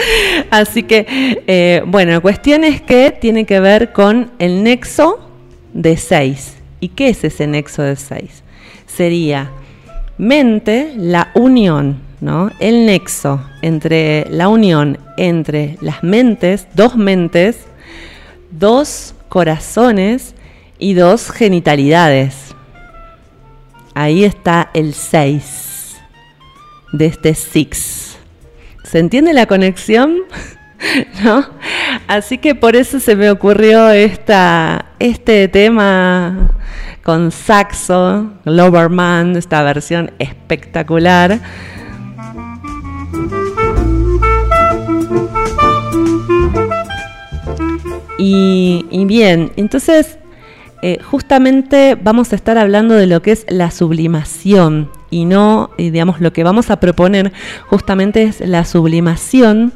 Así 0.50 0.82
que, 0.82 1.06
eh, 1.46 1.82
bueno, 1.86 2.12
la 2.12 2.20
cuestión 2.20 2.62
es 2.62 2.82
que 2.82 3.10
tiene 3.10 3.46
que 3.46 3.58
ver 3.58 3.92
con 3.92 4.30
el 4.38 4.62
nexo 4.62 5.18
de 5.72 5.96
6. 5.96 6.56
¿Y 6.80 6.88
qué 6.88 7.08
es 7.08 7.24
ese 7.24 7.46
nexo 7.46 7.82
de 7.82 7.96
6? 7.96 8.42
Sería 8.86 9.50
mente, 10.18 10.92
la 10.94 11.30
unión, 11.34 12.09
¿no? 12.20 12.50
El 12.60 12.86
nexo 12.86 13.42
entre 13.62 14.26
la 14.30 14.48
unión 14.48 14.98
entre 15.16 15.76
las 15.80 16.02
mentes, 16.02 16.66
dos 16.74 16.96
mentes, 16.96 17.66
dos 18.50 19.14
corazones 19.28 20.34
y 20.78 20.94
dos 20.94 21.30
genitalidades. 21.30 22.54
Ahí 23.94 24.24
está 24.24 24.70
el 24.74 24.94
6 24.94 25.98
de 26.92 27.06
este 27.06 27.34
six. 27.34 28.18
¿Se 28.84 28.98
entiende 28.98 29.32
la 29.32 29.46
conexión? 29.46 30.16
¿No? 31.22 31.46
Así 32.08 32.38
que 32.38 32.54
por 32.54 32.76
eso 32.76 32.98
se 33.00 33.14
me 33.14 33.30
ocurrió 33.30 33.90
esta, 33.90 34.86
este 34.98 35.48
tema 35.48 36.50
con 37.02 37.30
saxo, 37.30 38.32
Loverman, 38.44 39.36
esta 39.36 39.62
versión 39.62 40.12
espectacular. 40.18 41.38
Y, 48.22 49.04
bien, 49.06 49.50
entonces 49.56 50.18
eh, 50.82 50.98
justamente 51.02 51.94
vamos 51.94 52.32
a 52.32 52.36
estar 52.36 52.58
hablando 52.58 52.94
de 52.94 53.06
lo 53.06 53.22
que 53.22 53.32
es 53.32 53.46
la 53.48 53.70
sublimación 53.70 54.90
y 55.08 55.24
no, 55.24 55.70
y 55.78 55.88
digamos, 55.88 56.20
lo 56.20 56.30
que 56.32 56.44
vamos 56.44 56.68
a 56.70 56.80
proponer 56.80 57.32
justamente 57.68 58.24
es 58.24 58.40
la 58.40 58.66
sublimación 58.66 59.72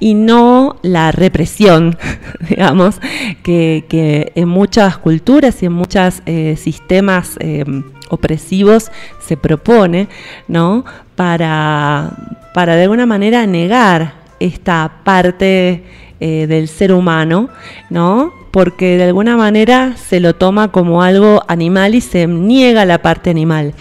y 0.00 0.14
no 0.14 0.76
la 0.82 1.12
represión, 1.12 1.96
digamos, 2.48 3.00
que, 3.44 4.32
en 4.34 4.48
muchas 4.48 4.98
culturas 4.98 5.62
y 5.62 5.66
en 5.66 5.72
muchos 5.72 6.22
sistemas 6.56 7.36
eh, 7.38 7.64
opresivos 8.10 8.90
se 9.24 9.36
propone, 9.36 10.08
¿no? 10.48 10.84
Para, 11.14 12.10
para 12.52 12.74
de 12.74 12.82
alguna 12.82 13.06
manera 13.06 13.46
negar 13.46 14.26
esta 14.40 15.00
parte 15.04 15.84
eh, 16.20 16.46
del 16.46 16.68
ser 16.68 16.92
humano, 16.92 17.48
¿no? 17.90 18.32
Porque 18.50 18.96
de 18.96 19.04
alguna 19.04 19.36
manera 19.36 19.96
se 19.96 20.20
lo 20.20 20.34
toma 20.34 20.72
como 20.72 21.02
algo 21.02 21.42
animal 21.48 21.94
y 21.94 22.00
se 22.00 22.26
niega 22.26 22.84
la 22.84 23.02
parte 23.02 23.30
animal. 23.30 23.74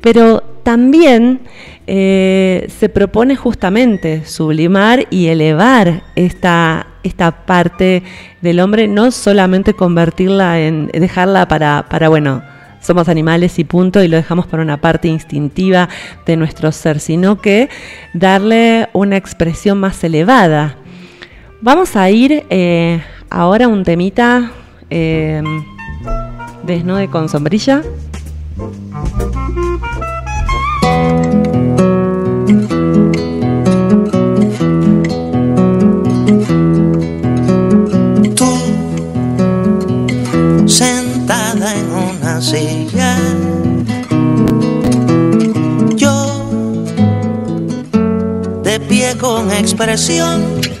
Pero 0.00 0.42
también 0.62 1.40
eh, 1.86 2.66
se 2.78 2.88
propone 2.88 3.36
justamente 3.36 4.24
sublimar 4.24 5.06
y 5.10 5.26
elevar 5.26 6.02
esta, 6.16 6.86
esta 7.02 7.44
parte 7.44 8.02
del 8.40 8.60
hombre, 8.60 8.88
no 8.88 9.10
solamente 9.10 9.74
convertirla 9.74 10.60
en, 10.60 10.86
dejarla 10.86 11.46
para, 11.46 11.84
para, 11.90 12.08
bueno, 12.08 12.42
somos 12.80 13.08
animales 13.08 13.58
y 13.58 13.64
punto, 13.64 14.02
y 14.02 14.08
lo 14.08 14.16
dejamos 14.16 14.46
para 14.46 14.62
una 14.62 14.78
parte 14.78 15.08
instintiva 15.08 15.88
de 16.24 16.36
nuestro 16.36 16.72
ser, 16.72 17.00
sino 17.00 17.40
que 17.40 17.68
darle 18.14 18.88
una 18.94 19.16
expresión 19.16 19.78
más 19.78 20.02
elevada. 20.04 20.76
Vamos 21.60 21.96
a 21.96 22.10
ir 22.10 22.44
eh, 22.50 23.02
ahora 23.30 23.68
un 23.68 23.84
temita 23.84 24.50
eh, 24.90 25.42
desnude 26.62 27.08
con 27.08 27.28
sombrilla. 27.28 27.82
Tú, 38.36 40.68
sentada 40.68 41.74
en 41.74 41.90
una 41.90 42.40
silla, 42.40 43.16
yo, 45.96 46.50
de 48.62 48.78
pie 48.80 49.16
con 49.18 49.50
expresión 49.50 50.73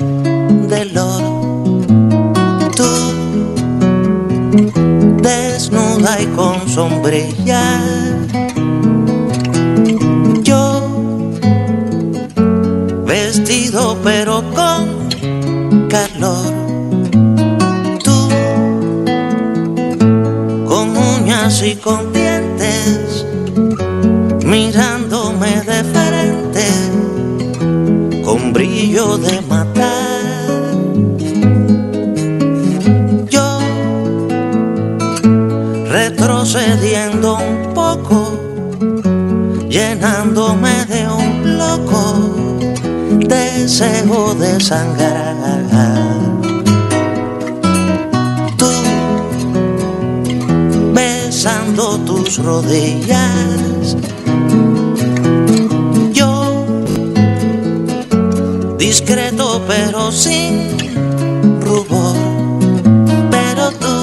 y 6.76 7.83
deseo 43.76 44.34
de 44.36 44.60
sangrar. 44.60 45.34
Tú 48.56 48.70
besando 50.92 51.98
tus 52.06 52.38
rodillas, 52.38 53.96
yo 56.12 56.66
discreto 58.78 59.60
pero 59.66 60.12
sin 60.12 60.68
rubor. 61.60 62.14
Pero 63.32 63.72
tú, 63.82 63.96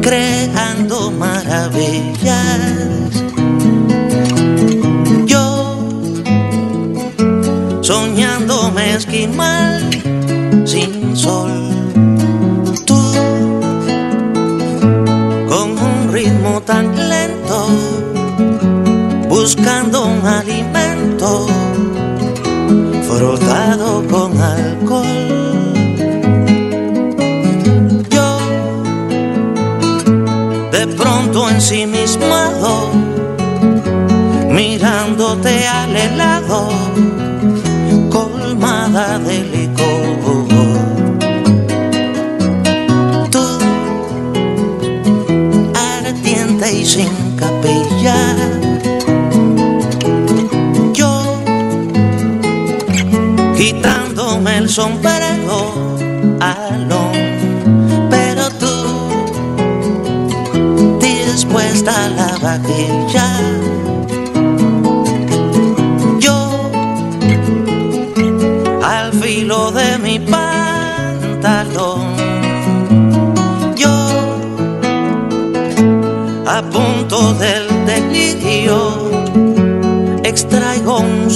creando 0.00 1.10
maravillas, 1.10 2.89
soñándome 8.50 8.94
esquimal 8.94 9.90
sin 10.64 11.16
sol. 11.16 11.50
Tú, 12.84 13.00
con 15.48 15.70
un 15.78 16.12
ritmo 16.12 16.60
tan 16.62 16.86
lento, 17.08 17.66
buscando 19.28 20.06
un 20.06 20.26
alimento 20.26 21.46
frotado 23.08 24.02
con 24.08 24.36
alcohol. 24.40 25.06
Yo, 28.10 28.38
de 30.72 30.86
pronto 30.96 31.48
ensimismado, 31.50 32.90
mirándote 34.50 35.66
al 35.68 35.96
helado, 35.96 36.68
de 39.18 39.42
licor. 39.44 39.90
Tú, 43.30 43.44
ardiente 45.74 46.72
y 46.72 46.86
sin 46.86 47.36
capilla. 47.36 48.16
Yo, 50.92 51.42
quitándome 53.56 54.58
el 54.58 54.68
sombrero 54.68 55.96
alón, 56.40 57.12
pero 58.10 58.48
tú 58.60 58.74
dispuesta 61.00 62.04
a 62.04 62.08
la 62.10 62.38
vaquilla. 62.38 63.29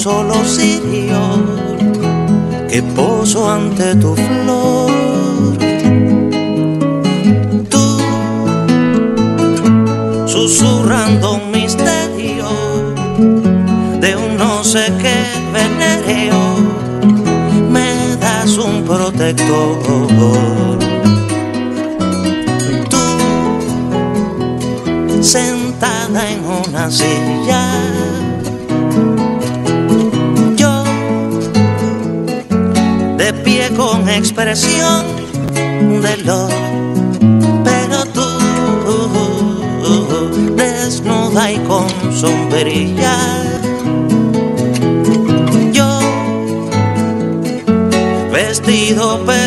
Solo 0.04 0.34
cirio 0.44 1.18
que 2.68 2.82
poso 2.94 3.48
ante 3.48 3.96
tu 3.96 4.14
flor. 4.14 5.56
Tú, 7.70 7.86
susurrando 10.26 11.36
un 11.36 11.50
misterio 11.52 12.44
de 14.02 14.14
un 14.14 14.36
no 14.36 14.62
sé 14.62 14.92
qué 15.00 15.16
venéreo, 15.54 16.40
me 17.70 18.18
das 18.20 18.58
un 18.58 18.84
protector. 18.84 19.78
Tú, 22.90 23.06
sentada 25.22 26.30
en 26.30 26.44
una 26.44 26.90
silla, 26.90 27.93
de 33.24 33.32
pie 33.32 33.70
con 33.74 34.06
expresión 34.06 35.02
de 36.02 36.16
lo 36.26 36.46
pero 37.64 38.04
tú 38.16 38.28
desnuda 40.54 41.52
y 41.52 41.58
con 41.60 41.88
sombrilla. 42.12 43.16
Yo 45.72 45.98
vestido 48.30 49.22
pero 49.24 49.43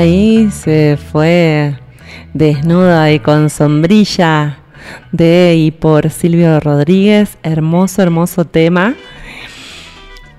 ahí 0.00 0.48
se 0.50 0.98
fue 1.12 1.74
desnuda 2.32 3.12
y 3.12 3.18
con 3.18 3.50
sombrilla 3.50 4.58
de 5.12 5.54
y 5.56 5.70
por 5.70 6.08
Silvio 6.10 6.58
Rodríguez, 6.60 7.36
hermoso, 7.42 8.02
hermoso 8.02 8.44
tema, 8.46 8.94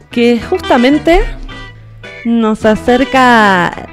que 0.10 0.40
justamente 0.42 1.22
nos 2.26 2.66
acerca 2.66 3.88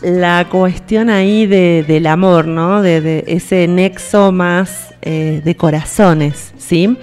la 0.00 0.46
cuestión 0.48 1.10
ahí 1.10 1.46
de- 1.46 1.84
del 1.86 2.06
amor, 2.06 2.46
¿no? 2.46 2.80
De, 2.82 3.24
ese 3.26 3.66
nexo 3.66 4.30
más 4.32 4.94
eh, 5.02 5.40
de 5.44 5.56
corazones, 5.56 6.52
¿sí? 6.56 6.96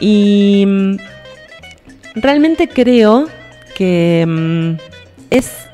Y 0.00 0.64
mm, 0.66 0.96
realmente 2.16 2.68
creo 2.68 3.28
que 3.76 4.24
mm, 4.26 4.72
es 5.30 5.67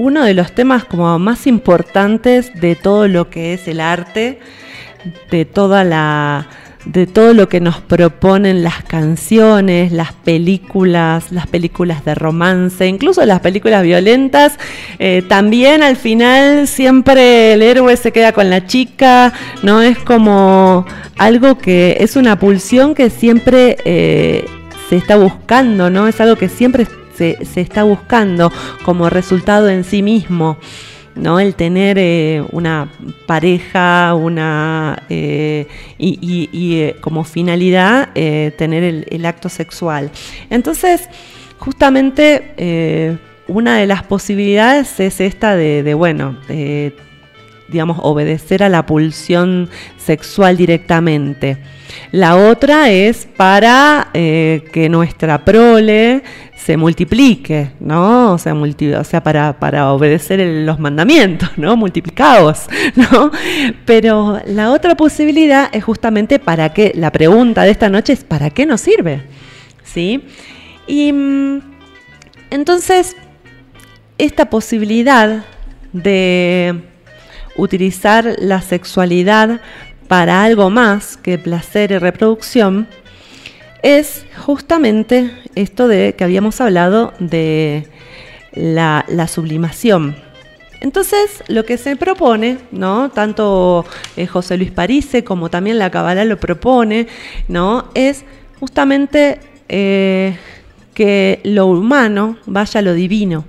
uno 0.00 0.24
de 0.24 0.32
los 0.32 0.52
temas 0.52 0.84
como 0.84 1.18
más 1.18 1.46
importantes 1.46 2.58
de 2.58 2.74
todo 2.74 3.06
lo 3.06 3.28
que 3.28 3.52
es 3.52 3.68
el 3.68 3.80
arte, 3.80 4.38
de 5.30 5.44
toda 5.44 5.84
la 5.84 6.48
de 6.86 7.06
todo 7.06 7.34
lo 7.34 7.50
que 7.50 7.60
nos 7.60 7.82
proponen 7.82 8.62
las 8.62 8.82
canciones, 8.82 9.92
las 9.92 10.14
películas, 10.14 11.30
las 11.30 11.46
películas 11.46 12.06
de 12.06 12.14
romance, 12.14 12.86
incluso 12.86 13.26
las 13.26 13.40
películas 13.40 13.82
violentas. 13.82 14.58
Eh, 14.98 15.22
también 15.28 15.82
al 15.82 15.96
final 15.96 16.66
siempre 16.66 17.52
el 17.52 17.60
héroe 17.60 17.94
se 17.98 18.12
queda 18.12 18.32
con 18.32 18.48
la 18.48 18.66
chica, 18.66 19.34
¿no? 19.62 19.82
Es 19.82 19.98
como 19.98 20.86
algo 21.18 21.58
que 21.58 21.98
es 22.00 22.16
una 22.16 22.38
pulsión 22.38 22.94
que 22.94 23.10
siempre 23.10 23.76
eh, 23.84 24.46
se 24.88 24.96
está 24.96 25.16
buscando, 25.16 25.90
¿no? 25.90 26.08
Es 26.08 26.18
algo 26.22 26.36
que 26.36 26.48
siempre 26.48 26.86
se, 27.20 27.60
está 27.60 27.82
buscando 27.82 28.50
como 28.84 29.10
resultado 29.10 29.68
en 29.68 29.84
sí 29.84 30.02
mismo. 30.02 30.56
¿no? 31.14 31.38
El 31.38 31.54
tener 31.54 31.98
eh, 31.98 32.42
una 32.52 32.88
pareja, 33.26 34.14
una 34.14 35.02
eh, 35.10 35.66
y, 35.98 36.48
eh, 36.80 36.96
como 37.00 37.24
finalidad 37.24 38.12
tener 38.14 39.04
el, 39.10 39.26
acto 39.26 39.48
sexual. 39.48 40.10
Entonces, 40.48 41.08
justamente 41.58 43.18
una 43.48 43.76
de 43.76 43.86
las 43.86 44.04
posibilidades 44.04 44.98
es 45.00 45.20
esta 45.20 45.56
de, 45.56 45.92
bueno, 45.94 46.38
digamos, 47.70 47.98
obedecer 48.02 48.62
a 48.62 48.68
la 48.68 48.86
pulsión 48.86 49.68
sexual 49.96 50.56
directamente. 50.56 51.58
La 52.12 52.36
otra 52.36 52.90
es 52.90 53.26
para 53.36 54.08
eh, 54.14 54.62
que 54.72 54.88
nuestra 54.88 55.44
prole 55.44 56.22
se 56.56 56.76
multiplique, 56.76 57.72
¿no? 57.80 58.32
O 58.34 58.38
sea, 58.38 58.54
multi- 58.54 58.92
o 58.94 59.02
sea 59.02 59.22
para, 59.22 59.58
para 59.58 59.90
obedecer 59.92 60.38
los 60.64 60.78
mandamientos, 60.78 61.50
¿no? 61.56 61.76
Multiplicados, 61.76 62.68
¿no? 62.94 63.30
Pero 63.86 64.40
la 64.46 64.70
otra 64.70 64.94
posibilidad 64.96 65.68
es 65.72 65.82
justamente 65.82 66.38
para 66.38 66.72
qué, 66.72 66.92
la 66.94 67.10
pregunta 67.10 67.62
de 67.64 67.70
esta 67.70 67.88
noche 67.88 68.12
es 68.12 68.22
¿para 68.24 68.50
qué 68.50 68.66
nos 68.66 68.82
sirve? 68.82 69.22
¿Sí? 69.82 70.22
Y 70.86 71.12
mm, 71.12 71.60
entonces, 72.50 73.16
esta 74.18 74.50
posibilidad 74.50 75.44
de 75.92 76.82
utilizar 77.60 78.36
la 78.38 78.62
sexualidad 78.62 79.60
para 80.08 80.42
algo 80.42 80.70
más 80.70 81.16
que 81.16 81.38
placer 81.38 81.92
y 81.92 81.98
reproducción 81.98 82.88
es 83.82 84.24
justamente 84.36 85.30
esto 85.54 85.88
de 85.88 86.14
que 86.16 86.24
habíamos 86.24 86.60
hablado 86.60 87.12
de 87.18 87.86
la, 88.52 89.04
sublimación. 89.28 90.16
Entonces, 90.80 91.44
lo 91.48 91.64
que 91.64 91.76
se 91.76 91.96
propone, 91.96 92.58
¿no? 92.72 93.10
Tanto 93.10 93.84
eh, 94.16 94.26
José 94.26 94.56
Luis 94.56 94.70
Parise 94.70 95.24
como 95.24 95.50
también 95.50 95.78
la 95.78 95.90
Kabbalah 95.90 96.24
lo 96.24 96.38
propone, 96.38 97.06
¿no? 97.48 97.90
Es 97.94 98.24
justamente 98.58 99.40
eh, 99.68 100.36
que 100.94 101.40
lo 101.44 101.66
humano 101.66 102.36
vaya 102.46 102.80
a 102.80 102.82
lo 102.82 102.94
divino, 102.94 103.44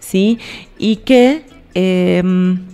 ¿sí? 0.00 0.38
Y 0.78 0.96
que 0.96 1.42
em, 1.74 2.73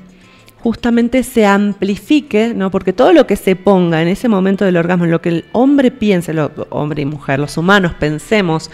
justamente 0.63 1.23
se 1.23 1.47
amplifique, 1.47 2.53
¿no? 2.55 2.71
Porque 2.71 2.93
todo 2.93 3.13
lo 3.13 3.27
que 3.27 3.37
se 3.37 3.57
ponga 3.57 4.03
en 4.03 4.09
ese 4.09 4.29
momento 4.29 4.65
del 4.65 4.77
orgasmo, 4.77 5.07
lo 5.07 5.23
que 5.23 5.31
el 5.31 5.45
hombre 5.53 5.91
piense, 5.91 6.35
lo, 6.35 6.51
hombre 6.71 7.03
y 7.03 7.07
mujer, 7.07 7.39
los 7.39 7.57
humanos 7.57 7.95
pensemos 7.99 8.71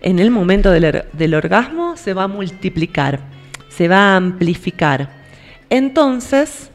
en 0.00 0.18
el 0.18 0.30
momento 0.30 0.70
del, 0.70 1.04
del 1.12 1.34
orgasmo, 1.34 1.96
se 1.96 2.14
va 2.14 2.24
a 2.24 2.28
multiplicar, 2.28 3.20
se 3.68 3.88
va 3.88 4.12
a 4.12 4.16
amplificar. 4.16 5.10
Entonces, 5.70 6.70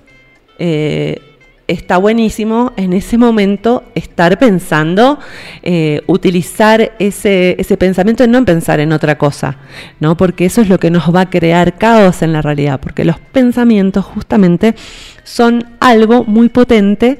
eh, 0.57 1.21
está 1.69 1.97
buenísimo 1.97 2.73
en 2.77 2.93
ese 2.93 3.17
momento 3.17 3.83
estar 3.93 4.39
pensando, 4.39 5.19
eh, 5.61 6.01
utilizar 6.07 6.93
ese, 6.97 7.55
ese 7.59 7.77
pensamiento 7.77 8.23
y 8.23 8.27
no 8.27 8.39
en 8.39 8.45
pensar 8.45 8.79
en 8.79 8.91
otra 8.91 9.19
cosa, 9.19 9.57
¿no? 9.99 10.17
Porque 10.17 10.45
eso 10.45 10.61
es 10.61 10.67
lo 10.67 10.79
que 10.79 10.89
nos 10.89 11.13
va 11.15 11.21
a 11.21 11.29
crear 11.29 11.77
caos 11.77 12.23
en 12.23 12.33
la 12.33 12.41
realidad, 12.41 12.79
porque 12.81 13.05
los 13.05 13.19
pensamientos 13.19 14.03
justamente 14.03 14.73
son 15.23 15.63
algo 15.79 16.25
muy 16.25 16.49
potente. 16.49 17.19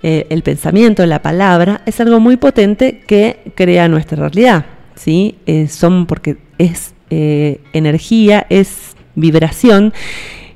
eh, 0.00 0.26
el 0.30 0.42
pensamiento, 0.42 1.04
la 1.06 1.20
palabra, 1.22 1.80
es 1.84 2.00
algo 2.00 2.20
muy 2.20 2.36
potente 2.36 3.00
que 3.04 3.40
crea 3.56 3.88
nuestra 3.88 4.28
realidad, 4.28 4.66
¿sí? 4.94 5.38
Eh, 5.44 5.66
son 5.66 6.06
porque 6.06 6.36
es 6.56 6.94
energía, 7.10 8.46
es 8.50 8.94
vibración 9.14 9.94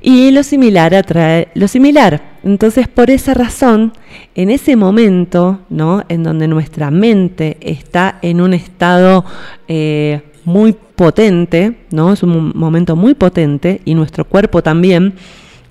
y 0.03 0.31
lo 0.33 0.43
similar 0.43 0.95
atrae 0.95 1.49
lo 1.55 1.67
similar. 1.67 2.32
Entonces, 2.45 2.89
por 2.89 3.11
esa 3.11 3.35
razón, 3.35 3.93
en 4.35 4.51
ese 4.51 4.75
momento, 4.77 5.61
¿no? 5.71 6.03
En 6.09 6.23
donde 6.25 6.49
nuestra 6.49 6.91
mente 6.91 7.57
está 7.61 8.19
en 8.23 8.41
un 8.41 8.53
estado 8.53 9.25
eh, 9.69 10.23
muy 10.45 10.73
potente, 10.73 11.77
¿no? 11.93 12.13
Es 12.13 12.23
un 12.25 12.31
mo- 12.31 12.53
momento 12.55 12.97
muy 12.97 13.15
potente 13.15 13.81
y 13.85 13.95
nuestro 13.95 14.25
cuerpo 14.25 14.63
también. 14.63 15.15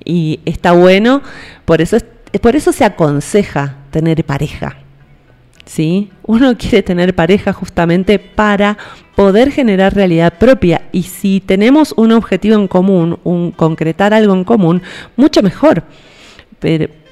Y 0.06 0.40
está 0.46 0.72
bueno, 0.72 1.22
por 1.66 1.82
eso, 1.82 1.98
es- 1.98 2.06
por 2.40 2.56
eso 2.56 2.72
se 2.72 2.86
aconseja 2.86 3.76
tener 3.92 4.24
pareja. 4.24 4.78
¿sí? 5.66 6.10
Uno 6.24 6.56
quiere 6.58 6.84
tener 6.84 7.14
pareja 7.16 7.54
justamente 7.54 8.18
para 8.20 8.78
poder 9.16 9.52
generar 9.52 9.94
realidad 9.94 10.34
propia 10.40 10.82
y 10.92 11.04
si 11.04 11.40
tenemos 11.42 11.94
un 11.98 12.12
objetivo 12.14 12.56
en 12.56 12.68
común, 12.68 13.20
un 13.24 13.52
concretar 13.52 14.14
algo 14.14 14.34
en 14.34 14.44
común, 14.44 14.82
mucho 15.18 15.42
mejor. 15.44 15.84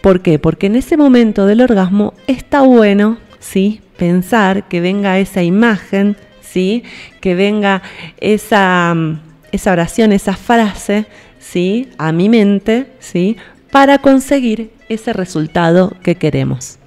¿Por 0.01 0.21
qué? 0.21 0.39
Porque 0.39 0.67
en 0.67 0.75
ese 0.75 0.95
momento 0.95 1.45
del 1.45 1.61
orgasmo 1.61 2.13
está 2.27 2.61
bueno, 2.61 3.17
¿sí? 3.39 3.81
Pensar 3.97 4.67
que 4.67 4.79
venga 4.79 5.19
esa 5.19 5.43
imagen, 5.43 6.15
¿sí? 6.41 6.83
Que 7.19 7.35
venga 7.35 7.81
esa, 8.19 8.93
mm, 8.95 9.19
esa 9.51 9.71
oración, 9.71 10.11
esa 10.13 10.35
frase, 10.35 11.05
¿sí? 11.39 11.89
A 11.97 12.11
mi 12.11 12.29
mente, 12.29 12.87
¿sí? 12.99 13.37
Para 13.71 13.97
conseguir 13.97 14.71
ese 14.87 15.13
resultado 15.13 15.93
que 16.03 16.15
queremos. 16.15 16.77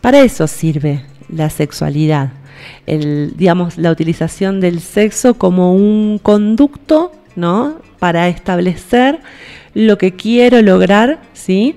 Para 0.00 0.20
eso 0.20 0.46
sirve 0.46 1.04
la 1.28 1.50
sexualidad, 1.50 2.30
el, 2.86 3.34
digamos, 3.36 3.78
la 3.78 3.90
utilización 3.90 4.60
del 4.60 4.80
sexo 4.80 5.34
como 5.34 5.74
un 5.74 6.18
conducto, 6.18 7.12
¿no? 7.36 7.80
Para 7.98 8.28
establecer 8.28 9.20
lo 9.74 9.98
que 9.98 10.14
quiero 10.14 10.60
lograr, 10.62 11.20
¿sí? 11.34 11.76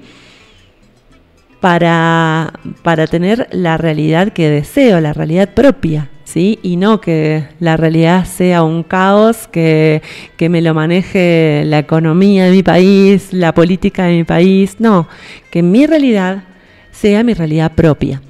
Para, 1.62 2.52
para 2.84 3.08
tener 3.08 3.48
la 3.52 3.78
realidad 3.78 4.34
que 4.34 4.50
deseo, 4.50 5.00
la 5.00 5.14
realidad 5.14 5.54
propia, 5.54 6.10
¿sí? 6.24 6.60
Y 6.64 6.76
no 6.76 7.00
que 7.00 7.46
la 7.60 7.78
realidad 7.78 8.26
sea 8.26 8.64
un 8.64 8.84
caos, 8.84 9.48
que, 9.48 10.02
que 10.38 10.50
me 10.50 10.62
lo 10.62 10.74
maneje 10.74 11.64
la 11.66 11.78
economía 11.78 12.46
de 12.46 12.52
mi 12.52 12.64
país, 12.64 13.32
la 13.32 13.54
política 13.54 14.06
de 14.06 14.18
mi 14.18 14.24
país, 14.24 14.78
no, 14.80 15.08
que 15.52 15.62
mi 15.62 15.86
realidad 15.86 16.44
sea 16.92 17.24
mi 17.24 17.34
realidad 17.34 17.74
propia. 17.74 18.22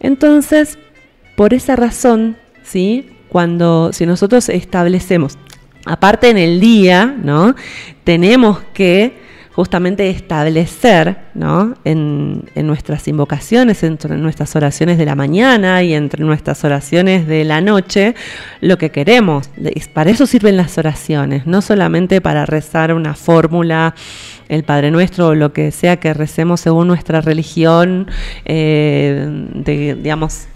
Entonces, 0.00 0.78
por 1.36 1.54
esa 1.54 1.76
razón, 1.76 2.36
¿sí? 2.62 3.10
Cuando, 3.28 3.92
si 3.92 4.06
nosotros 4.06 4.48
establecemos, 4.48 5.38
aparte 5.84 6.28
en 6.30 6.38
el 6.38 6.60
día, 6.60 7.06
¿no? 7.06 7.54
Tenemos 8.04 8.60
que 8.74 9.25
justamente 9.56 10.10
establecer, 10.10 11.16
¿no? 11.32 11.74
En, 11.84 12.44
en 12.54 12.66
nuestras 12.66 13.08
invocaciones, 13.08 13.82
entre 13.82 14.16
nuestras 14.18 14.54
oraciones 14.54 14.98
de 14.98 15.06
la 15.06 15.14
mañana 15.14 15.82
y 15.82 15.94
entre 15.94 16.24
nuestras 16.24 16.62
oraciones 16.62 17.26
de 17.26 17.42
la 17.44 17.62
noche, 17.62 18.14
lo 18.60 18.76
que 18.76 18.90
queremos. 18.90 19.48
Para 19.94 20.10
eso 20.10 20.26
sirven 20.26 20.58
las 20.58 20.76
oraciones, 20.76 21.46
no 21.46 21.62
solamente 21.62 22.20
para 22.20 22.44
rezar 22.44 22.92
una 22.92 23.14
fórmula, 23.14 23.94
el 24.50 24.62
Padre 24.62 24.90
Nuestro 24.90 25.28
o 25.28 25.34
lo 25.34 25.54
que 25.54 25.70
sea 25.70 25.96
que 25.96 26.12
recemos 26.12 26.60
según 26.60 26.86
nuestra 26.86 27.22
religión, 27.22 28.08
eh, 28.44 29.26
digamos, 29.64 30.48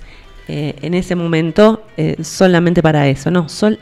eh, 0.47 0.75
en 0.83 0.95
ese 0.95 1.15
momento 1.15 1.80
eh, 2.01 2.17
solamente 2.23 2.83
para 2.83 3.07
eso. 3.09 3.31
No, 3.31 3.49
sol- 3.49 3.79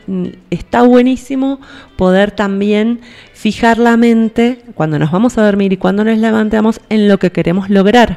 está 0.49 0.81
buenísimo 0.81 1.59
poder 1.95 2.31
también 2.31 2.99
fijar 3.33 3.77
la 3.77 3.95
mente 3.95 4.59
cuando 4.75 4.99
nos 4.99 5.11
vamos 5.11 5.37
a 5.37 5.45
dormir 5.45 5.71
y 5.71 5.77
cuando 5.77 6.03
nos 6.03 6.17
levantamos 6.17 6.81
en 6.89 7.07
lo 7.07 7.17
que 7.17 7.31
queremos 7.31 7.69
lograr. 7.69 8.09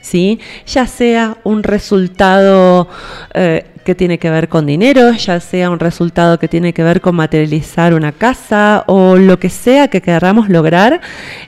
¿sí? 0.00 0.38
Ya 0.66 0.86
sea 0.86 1.36
un 1.44 1.62
resultado 1.62 2.88
eh, 3.34 3.64
que 3.84 3.94
tiene 3.94 4.18
que 4.18 4.30
ver 4.30 4.48
con 4.48 4.66
dinero, 4.66 5.12
ya 5.12 5.40
sea 5.40 5.70
un 5.70 5.78
resultado 5.80 6.38
que 6.38 6.48
tiene 6.48 6.72
que 6.72 6.84
ver 6.84 7.00
con 7.00 7.16
materializar 7.16 7.94
una 7.94 8.12
casa 8.12 8.84
o 8.86 9.16
lo 9.16 9.38
que 9.38 9.48
sea 9.48 9.88
que 9.88 10.00
queramos 10.00 10.48
lograr, 10.48 11.00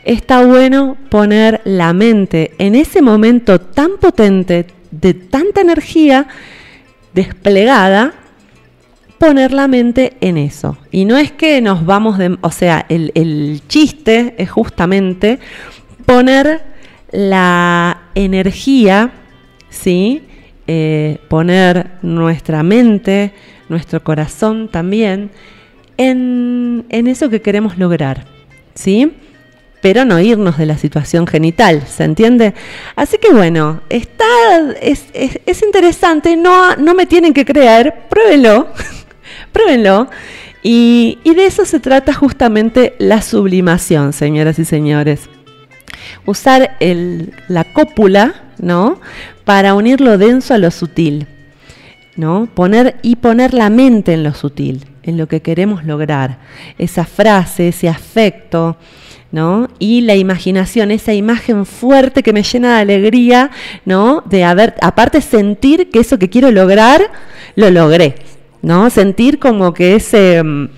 está 0.05 0.45
bueno 0.45 0.97
poner 1.11 1.61
la 1.65 1.93
mente 1.93 2.53
en 2.59 2.75
ese 2.75 3.03
momento 3.03 3.61
tan 3.61 3.99
potente, 4.01 4.67
de 4.91 5.15
tanta 5.15 5.61
energía 5.61 6.27
desplegada, 7.15 8.13
poner 9.19 9.53
la 9.53 9.69
mente 9.69 10.17
en 10.21 10.37
eso. 10.37 10.77
Y 10.91 11.05
no 11.05 11.17
es 11.17 11.33
que 11.33 11.61
nos 11.61 11.87
vamos 11.87 12.19
de... 12.19 12.37
O 12.41 12.51
sea, 12.51 12.85
el, 12.89 13.13
el 13.15 13.63
chiste 13.69 14.35
es 14.39 14.51
justamente 14.51 15.39
poner 16.05 16.63
la 17.11 18.03
energía, 18.15 19.13
¿sí? 19.71 20.23
Eh, 20.67 21.19
poner 21.29 21.93
nuestra 22.03 22.63
mente, 22.63 23.33
nuestro 23.69 24.03
corazón 24.03 24.69
también, 24.69 25.31
en, 25.97 26.87
en 26.89 27.07
eso 27.07 27.31
que 27.31 27.41
queremos 27.41 27.79
lograr, 27.79 28.25
¿sí? 28.75 29.13
Pero 29.85 30.07
no 30.07 30.19
irnos 30.19 30.57
de 30.57 30.65
la 30.65 30.79
situación 30.79 31.27
genital, 31.27 31.83
¿se 31.87 32.05
entiende? 32.05 32.55
Así 32.97 33.19
que 33.19 33.35
bueno, 33.35 33.83
está, 33.91 34.25
es, 34.81 35.05
es- 35.13 35.41
es 35.45 35.63
interesante, 35.63 36.37
no, 36.37 36.75
no 36.77 36.95
me 36.95 37.05
tienen 37.05 37.35
que 37.35 37.45
creer, 37.45 37.93
pruébenlo, 38.09 38.69
pruébenlo. 39.53 40.09
Y, 40.63 41.19
y 41.23 41.35
de 41.35 41.45
eso 41.45 41.67
se 41.67 41.81
trata 41.81 42.15
justamente 42.15 42.95
la 42.99 43.21
sublimación, 43.21 44.15
señoras 44.15 44.59
y 44.59 44.65
señores 44.65 45.29
usar 46.25 46.77
el- 46.81 47.35
la 47.49 47.65
cópula, 47.65 48.35
¿no? 48.59 48.99
Para 49.45 49.75
unir 49.75 50.01
lo 50.01 50.17
denso 50.17 50.55
a 50.55 50.59
lo 50.59 50.71
sutil, 50.71 51.27
¿no? 52.17 52.49
Poner 52.55 52.97
y 53.03 53.17
poner 53.17 53.53
la 53.53 53.69
mente 53.69 54.15
en 54.15 54.23
lo 54.23 54.33
sutil, 54.33 54.87
en 55.03 55.19
lo 55.19 55.29
que 55.29 55.43
queremos 55.43 55.85
lograr. 55.85 56.39
Esa 56.79 57.05
frase, 57.05 57.69
ese 57.69 57.91
afecto, 57.91 58.79
¿no? 59.35 59.69
Y 59.81 60.03
la 60.03 60.15
imaginación, 60.15 60.93
esa 60.93 61.13
imagen 61.13 61.67
fuerte 61.67 62.23
que 62.23 62.33
me 62.33 62.45
llena 62.45 62.77
de 62.77 62.83
alegría, 62.83 63.51
¿no? 63.85 64.23
De 64.27 64.45
haber, 64.45 64.75
aparte 64.81 65.21
sentir 65.21 65.91
que 65.91 65.99
eso 65.99 66.21
que 66.21 66.31
quiero 66.31 66.53
lograr, 66.53 67.11
lo 67.57 67.69
logré, 67.69 68.15
¿no? 68.63 68.89
Sentir 68.91 69.41
como 69.41 69.75
que 69.75 69.97
ese... 69.97 70.41
mm, 70.43 70.69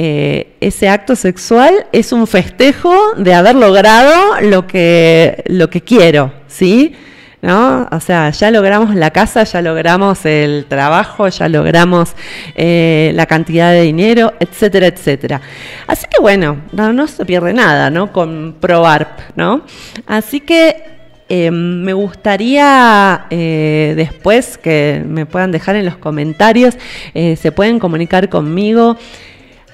eh, 0.00 0.54
ese 0.60 0.88
acto 0.88 1.16
sexual 1.16 1.74
es 1.90 2.12
un 2.12 2.28
festejo 2.28 2.94
de 3.16 3.34
haber 3.34 3.56
logrado 3.56 4.40
lo 4.42 4.64
que, 4.68 5.42
lo 5.48 5.68
que 5.68 5.80
quiero, 5.80 6.32
¿sí? 6.46 6.94
¿No? 7.40 7.86
O 7.92 8.00
sea, 8.00 8.30
ya 8.30 8.50
logramos 8.50 8.96
la 8.96 9.10
casa, 9.10 9.44
ya 9.44 9.62
logramos 9.62 10.26
el 10.26 10.66
trabajo, 10.68 11.28
ya 11.28 11.48
logramos 11.48 12.14
eh, 12.56 13.12
la 13.14 13.26
cantidad 13.26 13.70
de 13.70 13.82
dinero, 13.82 14.34
etcétera, 14.40 14.88
etcétera. 14.88 15.40
Así 15.86 16.06
que 16.10 16.20
bueno, 16.20 16.62
no, 16.72 16.92
no 16.92 17.06
se 17.06 17.24
pierde 17.24 17.52
nada, 17.52 17.90
¿no? 17.90 18.12
Con 18.12 18.56
probar, 18.60 19.16
¿no? 19.36 19.62
Así 20.06 20.40
que 20.40 20.98
eh, 21.30 21.50
me 21.50 21.92
gustaría 21.92 23.26
eh, 23.28 23.92
después 23.96 24.56
que 24.56 25.02
me 25.06 25.26
puedan 25.26 25.52
dejar 25.52 25.76
en 25.76 25.84
los 25.84 25.98
comentarios, 25.98 26.78
eh, 27.12 27.36
se 27.36 27.52
pueden 27.52 27.78
comunicar 27.78 28.30
conmigo 28.30 28.96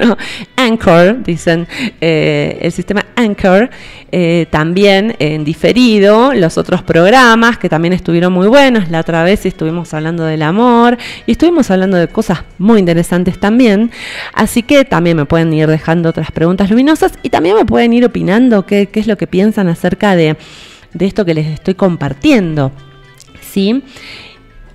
Anchor, 0.57 1.23
dicen 1.23 1.67
eh, 2.01 2.59
el 2.61 2.73
sistema 2.73 3.07
Anchor, 3.17 3.71
eh, 4.13 4.47
también 4.51 5.17
en 5.19 5.45
diferido 5.45 6.33
los 6.35 6.59
otros 6.59 6.83
programas 6.83 7.36
que 7.59 7.69
también 7.69 7.93
estuvieron 7.93 8.33
muy 8.33 8.49
buenos. 8.49 8.89
La 8.91 9.01
otra 9.01 9.23
vez 9.23 9.45
estuvimos 9.45 9.93
hablando 9.93 10.25
del 10.25 10.43
amor 10.43 10.97
y 11.27 11.33
estuvimos 11.33 11.71
hablando 11.71 11.99
de 11.99 12.09
cosas 12.09 12.45
muy 12.57 12.79
interesantes 12.79 13.39
también. 13.39 13.91
Así 14.33 14.63
que 14.63 14.85
también 14.85 15.19
me 15.19 15.27
pueden 15.27 15.53
ir 15.53 15.67
dejando 15.69 16.09
otras 16.09 16.31
preguntas 16.31 16.71
luminosas 16.71 17.13
y 17.23 17.29
también 17.29 17.55
me 17.57 17.67
pueden 17.67 17.93
ir 17.93 18.07
opinando 18.07 18.65
qué, 18.65 18.87
qué 18.87 19.01
es 19.01 19.07
lo 19.07 19.19
que 19.19 19.27
piensan 19.27 19.69
acerca 19.69 20.17
de, 20.17 20.37
de 20.95 21.07
esto 21.07 21.27
que 21.27 21.35
les 21.35 21.47
estoy 21.47 21.75
compartiendo. 21.75 22.73
¿Sí? 23.43 23.83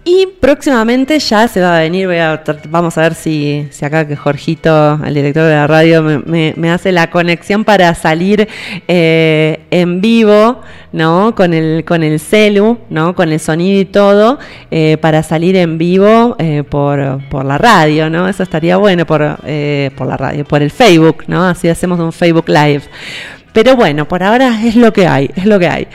Y 0.03 0.25
próximamente 0.39 1.19
ya 1.19 1.47
se 1.47 1.61
va 1.61 1.77
a 1.77 1.79
venir, 1.81 2.07
voy 2.07 2.17
a 2.17 2.41
vamos 2.69 2.97
a 2.97 3.01
ver 3.01 3.13
si, 3.13 3.67
si 3.69 3.85
acá 3.85 4.07
que 4.07 4.15
Jorgito, 4.15 4.99
el 5.05 5.13
director 5.13 5.43
de 5.43 5.53
la 5.53 5.67
radio, 5.67 6.01
me, 6.01 6.71
hace 6.71 6.91
la 6.91 7.11
conexión 7.11 7.63
para 7.63 7.93
salir 7.93 8.47
eh, 8.87 9.59
en 9.69 10.01
vivo, 10.01 10.61
¿no? 10.91 11.35
Con 11.35 11.53
el, 11.53 11.85
con 11.85 12.01
el 12.01 12.19
celu, 12.19 12.79
¿no? 12.89 13.13
Con 13.13 13.31
el 13.31 13.39
sonido 13.39 13.79
y 13.79 13.85
todo, 13.85 14.39
eh, 14.71 14.97
para 14.99 15.21
salir 15.21 15.55
en 15.55 15.77
vivo 15.77 16.35
eh, 16.39 16.63
por, 16.67 17.19
por 17.29 17.45
la 17.45 17.59
radio, 17.59 18.09
¿no? 18.09 18.27
Eso 18.27 18.41
estaría 18.41 18.77
bueno 18.77 19.05
por, 19.05 19.37
por 19.95 20.07
la 20.07 20.17
radio, 20.17 20.45
por 20.45 20.63
el 20.63 20.71
Facebook, 20.71 21.25
¿no? 21.27 21.45
Así 21.45 21.69
hacemos 21.69 21.99
un 21.99 22.11
Facebook 22.11 22.49
Live. 22.49 22.81
Pero 23.53 23.75
bueno, 23.75 24.07
por 24.07 24.23
ahora 24.23 24.61
es 24.63 24.75
lo 24.75 24.91
que 24.91 25.05
hay, 25.05 25.29
es 25.35 25.45
lo 25.45 25.59
que 25.59 25.67
hay. 25.67 25.87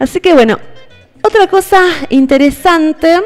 Así 0.00 0.18
que 0.18 0.32
bueno, 0.34 0.58
otra 1.22 1.46
cosa 1.46 1.80
interesante 2.08 3.20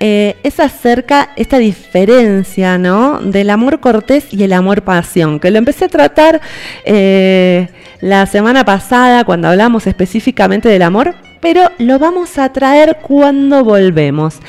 eh, 0.00 0.36
es 0.42 0.60
acerca 0.60 1.30
esta 1.36 1.58
diferencia, 1.58 2.78
¿no? 2.78 3.20
Del 3.20 3.50
amor 3.50 3.80
cortés 3.80 4.26
y 4.32 4.42
el 4.42 4.52
amor 4.52 4.82
pasión, 4.82 5.40
que 5.40 5.50
lo 5.50 5.58
empecé 5.58 5.86
a 5.86 5.88
tratar 5.88 6.40
eh, 6.84 7.68
la 8.00 8.26
semana 8.26 8.64
pasada 8.64 9.24
cuando 9.24 9.48
hablamos 9.48 9.86
específicamente 9.86 10.68
del 10.68 10.82
amor, 10.82 11.14
pero 11.40 11.70
lo 11.78 11.98
vamos 11.98 12.38
a 12.38 12.52
traer 12.52 12.98
cuando 13.02 13.64
volvemos. 13.64 14.40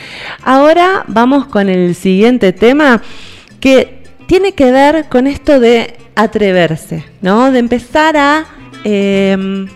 Ahora 0.44 1.04
vamos 1.08 1.46
con 1.46 1.70
el 1.70 1.96
siguiente 1.96 2.52
tema 2.52 3.02
que 3.60 4.04
tiene 4.28 4.54
que 4.54 4.72
ver 4.72 5.06
con 5.10 5.28
esto 5.28 5.60
de 5.60 5.96
atreverse, 6.16 7.06
¿no? 7.22 7.52
De 7.52 7.60
empezar 7.60 8.18
a, 8.18 8.46
eh, 8.84 9.68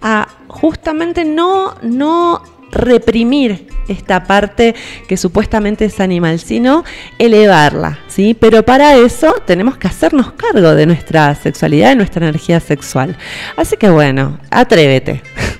a 0.00 0.28
justamente 0.46 1.24
no, 1.24 1.74
no 1.82 2.42
reprimir 2.70 3.66
esta 3.88 4.24
parte 4.24 4.74
que 5.08 5.16
supuestamente 5.16 5.84
es 5.84 6.00
animal, 6.00 6.38
sino 6.38 6.84
elevarla, 7.18 7.98
¿sí? 8.08 8.36
Pero 8.38 8.64
para 8.64 8.96
eso 8.96 9.34
tenemos 9.46 9.76
que 9.76 9.88
hacernos 9.88 10.32
cargo 10.32 10.74
de 10.74 10.86
nuestra 10.86 11.34
sexualidad, 11.34 11.90
de 11.90 11.96
nuestra 11.96 12.26
energía 12.26 12.60
sexual. 12.60 13.16
Así 13.56 13.76
que 13.76 13.90
bueno, 13.90 14.38
atrévete. 14.50 15.22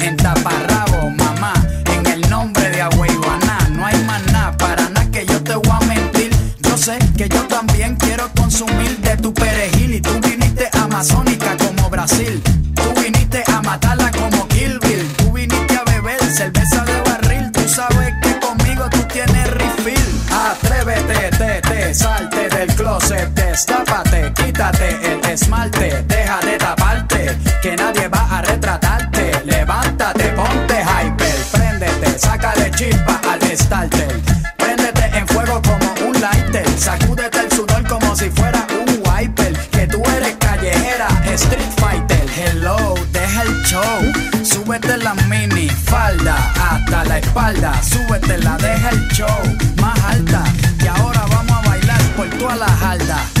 destápate, 23.51 24.31
quítate 24.33 24.87
el 25.11 25.19
esmalte, 25.29 26.03
deja 26.07 26.39
de 26.39 26.57
taparte, 26.57 27.37
que 27.61 27.75
nadie 27.75 28.07
va 28.07 28.37
a 28.37 28.41
retratarte. 28.41 29.43
Levántate, 29.43 30.29
ponte 30.29 30.81
hyper, 30.81 31.37
préndete, 31.51 32.17
sácale 32.17 32.71
chispa 32.71 33.19
al 33.29 33.41
starter. 33.57 34.21
Préndete 34.57 35.17
en 35.17 35.27
fuego 35.27 35.61
como 35.61 36.07
un 36.07 36.21
lighter, 36.21 36.65
sacúdete 36.77 37.39
el 37.41 37.51
sudor 37.51 37.85
como 37.87 38.15
si 38.15 38.29
fuera 38.29 38.65
un 38.79 39.03
wiper. 39.05 39.53
Que 39.69 39.85
tú 39.85 40.01
eres 40.15 40.35
callejera, 40.39 41.07
street 41.33 41.71
fighter. 41.75 42.25
Hello, 42.37 42.95
deja 43.11 43.41
el 43.43 43.63
show, 43.63 43.99
súbete 44.43 44.97
la 44.97 45.13
mini 45.29 45.67
falda 45.69 46.35
hasta 46.69 47.03
la 47.03 47.17
espalda, 47.17 47.73
súbete 47.83 48.37
la, 48.37 48.55
deja 48.57 48.89
el 48.91 49.07
show 49.09 49.41
más 49.81 49.99
alta. 50.05 50.43
Y 50.81 50.87
ahora 50.87 51.25
vamos 51.29 51.51
a 51.51 51.69
bailar 51.69 52.01
por 52.15 52.29
toda 52.29 52.55
la 52.55 52.67
jalda. 52.67 53.40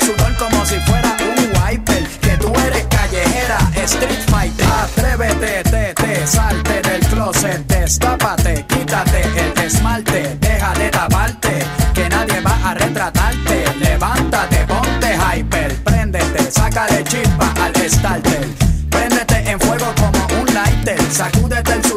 destápate, 7.91 8.65
quítate 8.69 9.21
el 9.35 9.65
esmalte, 9.65 10.37
deja 10.39 10.73
de 10.75 10.89
taparte, 10.89 11.51
que 11.93 12.07
nadie 12.07 12.39
va 12.39 12.69
a 12.69 12.73
retratarte. 12.73 13.65
Levántate, 13.79 14.65
ponte 14.65 15.09
hyper, 15.13 15.75
préndete, 15.83 16.49
sácale 16.49 17.03
chispa 17.03 17.53
al 17.61 17.73
starter. 17.89 18.47
Préndete 18.89 19.51
en 19.51 19.59
fuego 19.59 19.93
como 19.97 20.41
un 20.41 20.53
lighter, 20.53 21.01
sacúdete 21.11 21.73
el 21.73 21.90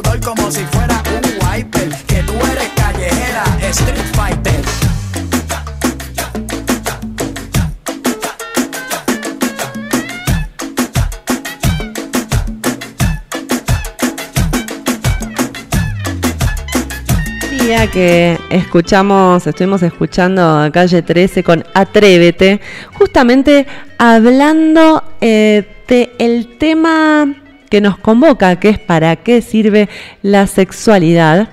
Que 17.92 18.38
escuchamos, 18.48 19.46
estuvimos 19.46 19.82
escuchando 19.82 20.70
Calle 20.72 21.02
13 21.02 21.44
con 21.44 21.64
Atrévete, 21.74 22.60
justamente 22.94 23.66
hablando 23.98 25.04
eh, 25.20 25.64
de 25.86 26.10
el 26.18 26.56
tema 26.56 27.34
que 27.68 27.82
nos 27.82 27.98
convoca, 27.98 28.58
que 28.58 28.70
es 28.70 28.78
para 28.78 29.16
qué 29.16 29.42
sirve 29.42 29.90
la 30.22 30.46
sexualidad. 30.46 31.50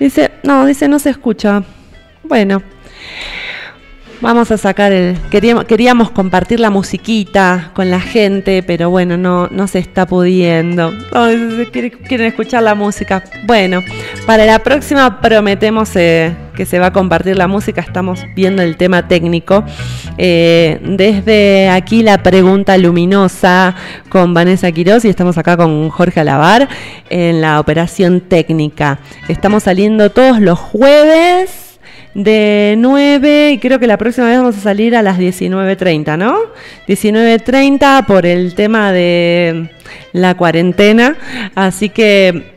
Dice, 0.00 0.32
no, 0.42 0.66
dice 0.66 0.88
no 0.88 0.98
se 0.98 1.10
escucha. 1.10 1.62
Bueno, 2.24 2.60
vamos 4.22 4.50
a 4.50 4.56
sacar 4.56 4.92
el. 4.92 5.18
Queríamos, 5.30 5.64
queríamos 5.64 6.10
compartir 6.10 6.60
la 6.60 6.70
musiquita 6.70 7.72
con 7.74 7.90
la 7.90 8.00
gente, 8.00 8.62
pero 8.62 8.88
bueno, 8.88 9.18
no, 9.18 9.48
no 9.48 9.66
se 9.66 9.80
está 9.80 10.06
pudiendo. 10.06 10.92
Quieren 11.72 12.26
escuchar 12.26 12.62
la 12.62 12.74
música. 12.74 13.22
Bueno, 13.44 13.82
para 14.24 14.46
la 14.46 14.60
próxima 14.60 15.20
prometemos 15.20 15.94
eh, 15.96 16.34
que 16.54 16.64
se 16.64 16.78
va 16.78 16.86
a 16.86 16.92
compartir 16.92 17.36
la 17.36 17.48
música. 17.48 17.80
Estamos 17.80 18.24
viendo 18.34 18.62
el 18.62 18.76
tema 18.76 19.08
técnico. 19.08 19.64
Eh, 20.16 20.78
desde 20.82 21.68
aquí 21.68 22.02
la 22.02 22.22
pregunta 22.22 22.78
luminosa 22.78 23.74
con 24.08 24.32
Vanessa 24.32 24.70
Quiroz 24.70 25.04
y 25.04 25.08
estamos 25.08 25.36
acá 25.36 25.56
con 25.56 25.90
Jorge 25.90 26.20
Alabar 26.20 26.68
en 27.10 27.40
la 27.40 27.58
operación 27.58 28.20
técnica. 28.20 29.00
Estamos 29.28 29.64
saliendo 29.64 30.10
todos 30.10 30.40
los 30.40 30.58
jueves 30.58 31.61
de 32.14 32.74
9 32.78 33.52
y 33.52 33.58
creo 33.58 33.78
que 33.78 33.86
la 33.86 33.96
próxima 33.96 34.28
vez 34.28 34.38
vamos 34.38 34.56
a 34.56 34.60
salir 34.60 34.94
a 34.94 35.02
las 35.02 35.18
19.30, 35.18 36.18
¿no? 36.18 36.36
19.30 36.86 38.04
por 38.06 38.26
el 38.26 38.54
tema 38.54 38.92
de 38.92 39.70
la 40.12 40.34
cuarentena, 40.34 41.16
así 41.54 41.88
que 41.88 42.52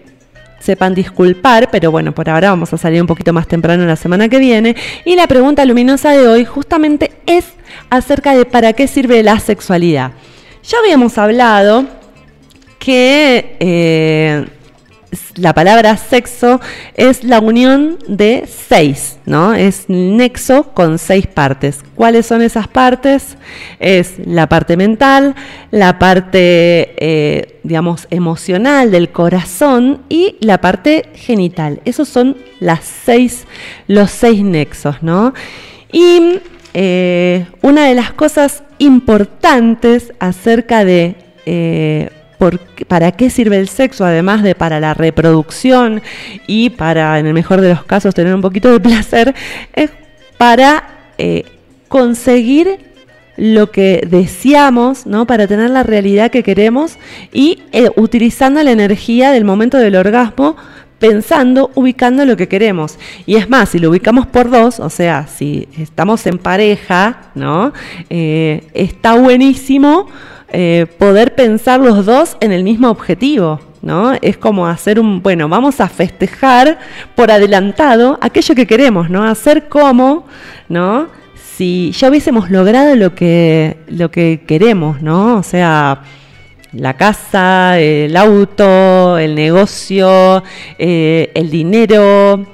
sepan 0.60 0.96
disculpar, 0.96 1.70
pero 1.72 1.92
bueno, 1.92 2.12
por 2.12 2.28
ahora 2.30 2.50
vamos 2.50 2.74
a 2.74 2.78
salir 2.78 3.00
un 3.00 3.08
poquito 3.08 3.32
más 3.32 3.48
temprano 3.48 3.86
la 3.86 3.96
semana 3.96 4.28
que 4.28 4.40
viene. 4.40 4.76
Y 5.06 5.16
la 5.16 5.28
pregunta 5.28 5.64
luminosa 5.64 6.12
de 6.12 6.28
hoy 6.28 6.44
justamente 6.44 7.12
es 7.28 7.46
acerca 7.90 8.36
de 8.36 8.46
para 8.46 8.74
qué 8.74 8.88
sirve 8.88 9.22
la 9.22 9.40
sexualidad. 9.40 10.12
Ya 10.64 10.80
habíamos 10.80 11.18
hablado 11.20 11.86
que 12.80 13.56
eh, 13.60 14.46
la 15.36 15.54
palabra 15.54 15.98
sexo 15.98 16.60
es 16.96 17.24
la 17.24 17.40
unión 17.40 17.98
de 18.08 18.48
seis, 18.48 19.18
¿no? 19.26 19.54
Es 19.54 19.86
nexo 19.88 20.74
con 20.74 20.98
seis 20.98 21.28
partes. 21.28 21.80
¿Cuáles 21.96 22.26
son 22.26 22.42
esas 22.42 22.68
partes? 22.68 23.38
Es 23.80 24.16
la 24.26 24.48
parte 24.48 24.78
mental, 24.78 25.36
la 25.72 26.00
parte, 26.00 26.96
eh, 26.98 27.60
digamos, 27.64 28.08
emocional 28.10 28.92
del 28.92 29.10
corazón 29.10 30.02
y 30.10 30.38
la 30.40 30.60
parte 30.60 31.10
genital. 31.16 31.82
Esos 31.86 32.08
son 32.08 32.38
las 32.60 32.84
seis, 32.84 33.46
los 33.88 34.12
seis 34.12 34.44
nexos, 34.44 35.02
¿no? 35.02 35.34
Y 35.92 36.40
eh, 36.74 37.46
una 37.62 37.88
de 37.88 37.96
las 37.96 38.12
cosas 38.12 38.64
importantes 38.80 40.14
acerca 40.20 40.84
de 40.84 41.16
eh, 41.46 42.10
para 42.88 43.12
qué 43.12 43.30
sirve 43.30 43.58
el 43.58 43.68
sexo, 43.68 44.06
además 44.06 44.44
de 44.44 44.56
para 44.56 44.80
la 44.80 44.94
reproducción 44.94 46.02
y 46.48 46.70
para, 46.72 47.20
en 47.20 47.28
el 47.28 47.34
mejor 47.34 47.62
de 47.62 47.70
los 47.70 47.84
casos, 47.84 48.16
tener 48.16 48.34
un 48.34 48.42
poquito 48.42 48.72
de 48.72 48.80
placer, 48.82 49.34
es 49.74 49.92
para 50.38 51.12
eh, 51.18 51.44
conseguir 51.88 52.80
lo 53.38 53.72
que 53.72 54.08
deseamos, 54.10 55.06
¿no? 55.06 55.28
Para 55.28 55.48
tener 55.48 55.70
la 55.70 55.84
realidad 55.84 56.32
que 56.32 56.44
queremos 56.44 56.98
y 57.34 57.64
eh, 57.72 57.90
utilizando 57.96 58.64
la 58.64 58.72
energía 58.72 59.32
del 59.32 59.44
momento 59.44 59.78
del 59.78 59.96
orgasmo 59.96 60.56
pensando, 61.00 61.72
ubicando 61.76 62.26
lo 62.26 62.38
que 62.38 62.48
queremos. 62.48 62.98
Y 63.26 63.36
es 63.36 63.50
más, 63.50 63.70
si 63.70 63.80
lo 63.80 63.90
ubicamos 63.90 64.26
por 64.28 64.50
dos, 64.50 64.80
o 64.80 64.90
sea, 64.90 65.28
si 65.28 65.68
estamos 65.78 66.26
en 66.26 66.38
pareja, 66.38 67.32
¿no? 67.36 67.74
Eh, 68.10 68.64
está 68.74 69.16
buenísimo 69.16 70.08
eh, 70.50 70.86
poder 70.98 71.36
pensar 71.36 71.80
los 71.80 72.06
dos 72.06 72.38
en 72.40 72.52
el 72.52 72.64
mismo 72.64 72.90
objetivo. 72.90 73.60
¿No? 73.82 74.14
Es 74.20 74.36
como 74.38 74.66
hacer 74.66 75.00
un, 75.00 75.22
bueno, 75.22 75.48
vamos 75.48 75.80
a 75.80 75.88
festejar 75.88 76.80
por 77.14 77.30
adelantado 77.30 78.18
aquello 78.20 78.56
que 78.56 78.66
queremos, 78.66 79.12
¿no? 79.12 79.24
Hacer 79.24 79.68
como, 79.70 80.26
¿no? 80.70 81.08
Si 81.56 81.92
ya 81.92 82.10
hubiésemos 82.10 82.50
logrado 82.50 82.96
lo 82.96 83.14
que, 83.14 83.78
lo 83.88 84.10
que 84.10 84.42
queremos, 84.48 85.04
¿no? 85.04 85.38
O 85.38 85.44
sea, 85.44 86.02
la 86.76 86.98
casa, 86.98 87.80
el 87.80 88.18
auto, 88.18 89.18
el 89.18 89.36
negocio, 89.36 90.44
eh, 90.78 91.32
el 91.34 91.50
dinero, 91.50 92.46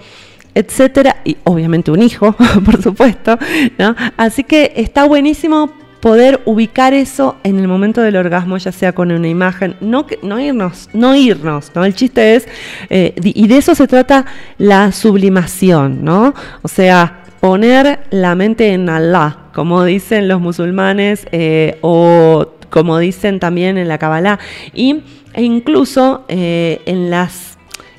etcétera, 0.54 1.18
y 1.24 1.38
obviamente 1.44 1.92
un 1.92 2.02
hijo, 2.02 2.36
por 2.66 2.82
supuesto, 2.82 3.38
¿no? 3.78 3.96
Así 4.18 4.44
que 4.44 4.74
está 4.76 5.06
buenísimo 5.06 5.72
poder 6.02 6.42
ubicar 6.46 6.94
eso 6.94 7.38
en 7.44 7.60
el 7.60 7.68
momento 7.68 8.02
del 8.02 8.18
orgasmo, 8.18 8.58
ya 8.58 8.72
sea 8.72 8.94
con 8.94 9.12
una 9.12 9.28
imagen, 9.28 9.76
no, 9.80 10.06
no 10.24 10.40
irnos, 10.40 10.90
no 10.94 11.16
irnos, 11.16 11.72
¿no? 11.76 11.86
El 11.86 11.94
chiste 11.94 12.36
es, 12.36 12.48
eh, 12.90 13.14
y 13.24 13.48
de 13.48 13.58
eso 13.58 13.76
se 13.76 13.88
trata 13.88 14.26
la 14.58 14.92
sublimación, 14.92 16.04
¿no? 16.04 16.34
O 16.64 16.68
sea, 16.68 17.24
poner 17.40 18.00
la 18.10 18.36
mente 18.36 18.74
en 18.74 18.90
Allah, 18.90 19.38
como 19.54 19.84
dicen 19.84 20.28
los 20.28 20.42
musulmanes, 20.42 21.28
eh, 21.32 21.78
o 21.82 22.48
como 22.72 22.98
dicen 22.98 23.40
también 23.40 23.78
en 23.78 23.88
la 23.88 24.00
Kabbalah, 24.00 24.40
y, 24.74 25.04
e 25.34 25.44
incluso 25.44 26.26
eh, 26.28 26.82
en 26.86 27.10
las 27.10 27.52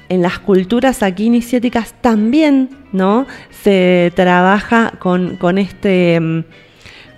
en 0.08 0.20
las 0.20 0.38
culturas 0.40 1.02
aquí 1.02 1.24
iniciáticas 1.24 1.94
también, 2.02 2.68
¿no? 2.92 3.26
Se 3.62 4.12
trabaja 4.14 4.92
con, 4.98 5.36
con 5.36 5.56
este 5.56 6.20
mm, 6.20 6.44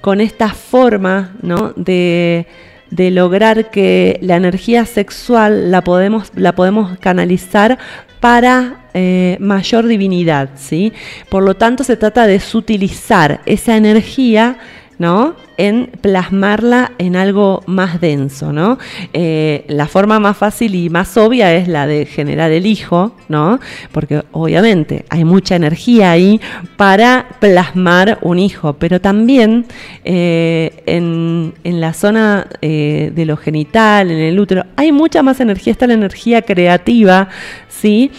con 0.04 0.20
esta 0.20 0.50
forma, 0.50 1.32
¿no? 1.40 1.72
De, 1.76 2.46
de 2.90 3.10
lograr 3.10 3.70
que 3.70 4.18
la 4.20 4.36
energía 4.36 4.84
sexual 4.84 5.70
la 5.70 5.82
podemos, 5.82 6.30
la 6.34 6.54
podemos 6.54 6.98
canalizar 6.98 7.78
para 8.20 8.84
eh, 8.92 9.38
mayor 9.40 9.86
divinidad, 9.86 10.50
¿sí? 10.56 10.92
Por 11.30 11.42
lo 11.42 11.54
tanto, 11.54 11.84
se 11.84 11.96
trata 11.96 12.26
de 12.26 12.38
sutilizar 12.38 13.40
esa 13.46 13.78
energía, 13.78 14.58
¿no? 14.98 15.36
En 15.56 15.86
plasmarla 16.00 16.92
en 16.98 17.14
algo 17.14 17.62
más 17.66 18.00
denso, 18.00 18.52
¿no? 18.52 18.78
Eh, 19.12 19.64
la 19.68 19.86
forma 19.86 20.18
más 20.18 20.36
fácil 20.36 20.74
y 20.74 20.90
más 20.90 21.16
obvia 21.16 21.54
es 21.54 21.68
la 21.68 21.86
de 21.86 22.06
generar 22.06 22.50
el 22.50 22.66
hijo, 22.66 23.14
¿no? 23.28 23.60
Porque 23.92 24.24
obviamente 24.32 25.04
hay 25.10 25.24
mucha 25.24 25.54
energía 25.54 26.10
ahí 26.10 26.40
para 26.76 27.28
plasmar 27.38 28.18
un 28.22 28.38
hijo, 28.40 28.72
pero 28.74 29.00
también 29.00 29.66
eh, 30.04 30.82
en, 30.86 31.54
en 31.62 31.80
la 31.80 31.92
zona 31.92 32.48
eh, 32.60 33.12
de 33.14 33.24
lo 33.24 33.36
genital, 33.36 34.10
en 34.10 34.18
el 34.18 34.40
útero, 34.40 34.64
hay 34.74 34.90
mucha 34.90 35.22
más 35.22 35.40
energía, 35.40 35.72
está 35.72 35.86
la 35.86 35.94
energía 35.94 36.42
creativa, 36.42 37.28
¿sí? 37.68 38.10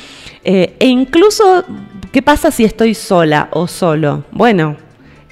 E 0.43 0.75
incluso, 0.79 1.65
¿qué 2.11 2.21
pasa 2.21 2.51
si 2.51 2.63
estoy 2.63 2.93
sola 2.93 3.49
o 3.51 3.67
solo? 3.67 4.23
Bueno, 4.31 4.77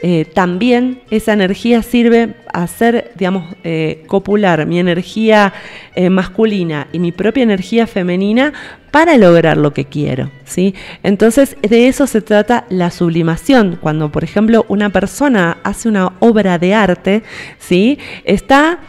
eh, 0.05 0.25
también 0.25 0.99
esa 1.11 1.31
energía 1.31 1.81
sirve 1.81 2.35
a 2.51 2.63
hacer, 2.63 3.13
digamos, 3.15 3.55
eh, 3.63 4.03
copular 4.05 4.65
mi 4.65 4.77
energía 4.77 5.53
eh, 5.95 6.09
masculina 6.09 6.87
y 6.91 6.99
mi 6.99 7.13
propia 7.13 7.43
energía 7.43 7.87
femenina 7.87 8.51
para 8.91 9.15
lograr 9.15 9.55
lo 9.55 9.71
que 9.73 9.85
quiero, 9.85 10.29
¿sí? 10.43 10.75
Entonces, 11.03 11.55
de 11.61 11.87
eso 11.87 12.05
se 12.05 12.19
trata 12.19 12.65
la 12.67 12.91
sublimación. 12.91 13.79
Cuando, 13.79 14.11
por 14.11 14.25
ejemplo, 14.25 14.65
una 14.67 14.89
persona 14.89 15.59
hace 15.63 15.87
una 15.87 16.11
obra 16.19 16.59
de 16.59 16.73
arte, 16.73 17.23
¿sí? 17.57 17.97
Está 18.25 18.79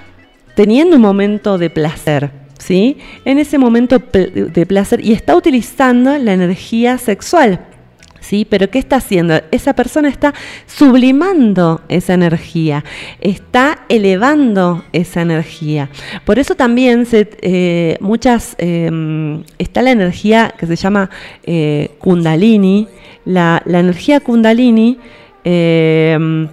teniendo 0.57 0.97
un 0.97 1.03
momento 1.03 1.59
de 1.59 1.71
placer, 1.71 2.33
¿sí? 2.59 2.99
En 3.25 3.39
ese 3.39 3.57
momento 3.57 4.01
de 4.01 4.67
placer 4.67 4.99
y 5.01 5.13
está 5.13 5.37
utilizando 5.37 6.19
la 6.19 6.33
energía 6.33 6.99
sexual. 6.99 7.61
¿Sí? 8.25 8.47
Pero 8.49 8.71
¿qué 8.71 8.79
está 8.79 8.97
haciendo? 8.97 9.39
Esa 9.51 9.75
persona 9.75 10.09
está 10.09 10.33
sublimando 10.67 11.83
esa 11.91 12.15
energía, 12.15 12.83
está 13.21 13.81
elevando 13.91 14.83
esa 14.95 15.21
energía. 15.21 15.91
Por 16.25 16.39
eso 16.39 16.55
también 16.55 17.05
se, 17.05 17.29
eh, 17.43 17.99
muchas 18.01 18.57
eh, 18.57 19.45
está 19.59 19.83
la 19.83 19.91
energía 19.91 20.55
que 20.59 20.67
se 20.67 20.75
llama 20.75 21.11
eh, 21.43 21.91
Kundalini. 21.99 22.89
La, 23.27 23.63
energía 23.67 24.21
Kundalini 24.21 24.99
eh, 25.45 26.49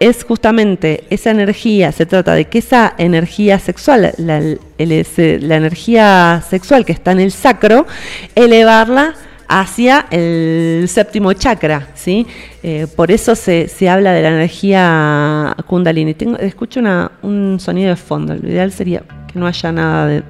es 0.00 0.24
justamente 0.24 1.04
esa 1.08 1.30
energía, 1.30 1.92
se 1.92 2.04
trata 2.04 2.34
de 2.34 2.46
que 2.46 2.58
esa 2.58 2.94
energía 2.98 3.60
sexual, 3.60 4.12
la 4.18 5.56
energía 5.56 6.42
sexual 6.50 6.84
que 6.84 6.92
está 6.92 7.12
en 7.12 7.20
el 7.20 7.30
sacro, 7.30 7.86
elevarla 8.34 9.14
hacia 9.48 10.06
el 10.10 10.84
séptimo 10.88 11.32
chakra, 11.32 11.88
¿sí? 11.94 12.26
Eh, 12.62 12.86
por 12.96 13.10
eso 13.10 13.34
se, 13.34 13.68
se 13.68 13.88
habla 13.88 14.12
de 14.12 14.22
la 14.22 14.28
energía 14.28 15.56
kundalini. 15.66 16.14
Tengo, 16.14 16.38
escucho 16.38 16.80
un 17.22 17.58
sonido 17.60 17.90
de 17.90 17.96
fondo, 17.96 18.34
lo 18.34 18.48
ideal 18.48 18.72
sería 18.72 19.02
que 19.32 19.38
no 19.38 19.46
haya 19.46 19.72
nada 19.72 20.06
de... 20.06 20.22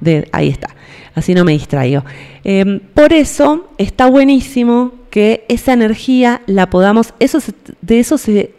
de- 0.00 0.28
ahí 0.32 0.48
está, 0.48 0.68
así 1.14 1.34
no 1.34 1.44
me 1.44 1.52
distraigo. 1.52 2.04
Eh, 2.44 2.80
por 2.94 3.12
eso 3.12 3.68
está 3.78 4.06
buenísimo 4.06 4.92
que 5.10 5.44
esa 5.48 5.72
energía 5.72 6.42
la 6.46 6.68
podamos, 6.68 7.14
eso 7.18 7.38
de 7.80 8.00
eso 8.00 8.18
se 8.18 8.52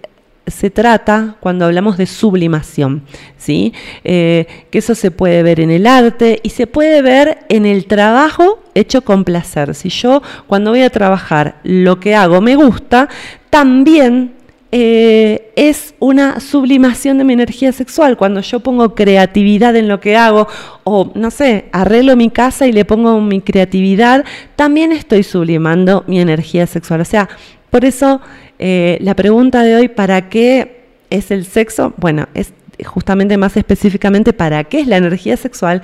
se 0.47 0.69
trata 0.69 1.35
cuando 1.41 1.65
hablamos 1.65 1.97
de 1.97 2.05
sublimación, 2.05 3.03
¿sí? 3.37 3.73
Eh, 4.05 4.47
que 4.71 4.77
eso 4.77 4.95
se 4.95 5.11
puede 5.11 5.43
ver 5.43 5.59
en 5.59 5.69
el 5.71 5.85
arte 5.85 6.39
y 6.41 6.51
se 6.51 6.67
puede 6.67 7.01
ver 7.01 7.39
en 7.49 7.65
el 7.65 7.85
trabajo 7.85 8.63
hecho 8.79 9.01
con 9.01 9.23
placer. 9.23 9.73
Si 9.75 9.89
yo 9.89 10.21
cuando 10.47 10.71
voy 10.71 10.81
a 10.81 10.89
trabajar 10.89 11.59
lo 11.63 11.99
que 11.99 12.15
hago 12.15 12.41
me 12.41 12.55
gusta, 12.55 13.09
también 13.49 14.37
eh, 14.71 15.53
es 15.55 15.95
una 15.99 16.41
sublimación 16.41 17.17
de 17.17 17.23
mi 17.23 17.33
energía 17.33 17.71
sexual. 17.71 18.17
Cuando 18.17 18.41
yo 18.41 18.59
pongo 18.59 18.95
creatividad 18.95 19.75
en 19.75 19.87
lo 19.87 19.99
que 19.99 20.17
hago, 20.17 20.47
o 20.83 21.11
no 21.15 21.31
sé, 21.31 21.65
arreglo 21.71 22.15
mi 22.15 22.29
casa 22.29 22.67
y 22.67 22.73
le 22.73 22.83
pongo 22.83 23.21
mi 23.21 23.41
creatividad, 23.41 24.25
también 24.55 24.91
estoy 24.91 25.23
sublimando 25.23 26.03
mi 26.07 26.19
energía 26.19 26.67
sexual. 26.67 27.01
O 27.01 27.05
sea, 27.05 27.29
por 27.69 27.85
eso 27.85 28.19
eh, 28.59 28.97
la 29.01 29.15
pregunta 29.15 29.63
de 29.63 29.75
hoy, 29.75 29.87
¿para 29.87 30.29
qué 30.29 30.83
es 31.09 31.31
el 31.31 31.45
sexo? 31.45 31.93
Bueno, 31.97 32.27
es 32.33 32.51
justamente 32.85 33.37
más 33.37 33.55
específicamente 33.55 34.33
para 34.33 34.65
qué 34.65 34.81
es 34.81 34.87
la 34.87 34.97
energía 34.97 35.37
sexual, 35.37 35.81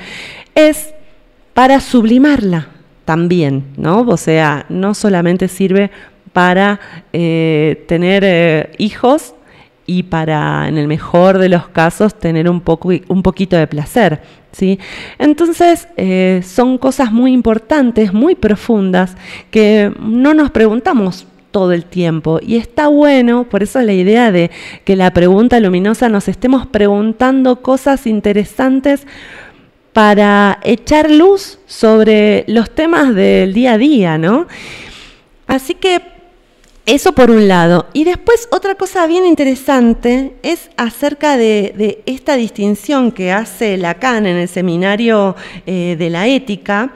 es 0.56 0.94
para 1.54 1.80
sublimarla 1.80 2.68
también, 3.06 3.66
¿no? 3.78 4.01
O 4.01 4.18
sea, 4.18 4.66
no 4.70 4.93
solamente 4.93 5.47
sirve 5.47 5.91
para 6.32 6.80
eh, 7.14 7.86
tener 7.88 8.24
eh, 8.26 8.72
hijos 8.78 9.36
y 9.86 10.04
para, 10.04 10.68
en 10.68 10.78
el 10.78 10.88
mejor 10.88 11.38
de 11.38 11.49
los 11.49 11.68
casos, 11.68 12.18
tener 12.18 12.49
un, 12.49 12.62
poco, 12.62 12.89
un 13.08 13.24
poquito 13.24 13.56
de 13.58 13.68
placer. 13.68 14.22
¿sí? 14.51 14.80
Entonces, 15.20 15.88
eh, 15.97 16.41
son 16.43 16.78
cosas 16.78 17.12
muy 17.12 17.34
importantes, 17.34 18.14
muy 18.14 18.36
profundas, 18.36 19.16
que 19.51 19.91
no 19.99 20.34
nos 20.34 20.51
preguntamos 20.51 21.28
todo 21.51 21.74
el 21.74 21.86
tiempo. 21.86 22.39
Y 22.41 22.56
está 22.56 22.88
bueno, 22.88 23.43
por 23.43 23.62
eso 23.62 23.82
la 23.82 23.93
idea 23.93 24.32
de 24.32 24.51
que 24.86 24.95
la 24.95 25.12
pregunta 25.12 25.60
luminosa 25.60 26.10
nos 26.10 26.28
estemos 26.28 26.66
preguntando 26.66 27.62
cosas 27.62 28.08
interesantes 28.08 29.06
para 29.94 30.60
echar 30.64 31.10
luz 31.10 31.60
sobre 31.68 32.44
los 32.48 32.72
temas 32.72 33.14
del 33.14 33.54
día 33.54 33.74
a 33.74 33.78
día, 33.78 34.18
¿no? 34.18 34.48
Así 35.48 35.76
que 35.76 36.02
eso 36.86 37.14
por 37.14 37.32
un 37.32 37.48
lado. 37.48 37.88
Y 37.94 38.04
después 38.04 38.50
otra 38.52 38.76
cosa 38.76 39.08
bien 39.08 39.26
interesante 39.26 40.34
es 40.44 40.70
acerca 40.76 41.38
de, 41.38 42.02
esta 42.06 42.36
distinción 42.36 43.12
que 43.12 43.32
hace 43.32 43.78
Lacan 43.78 44.26
en 44.26 44.36
el 44.36 44.50
seminario 44.50 45.36
eh, 45.66 45.96
de 45.98 46.10
la 46.10 46.28
ética. 46.28 46.94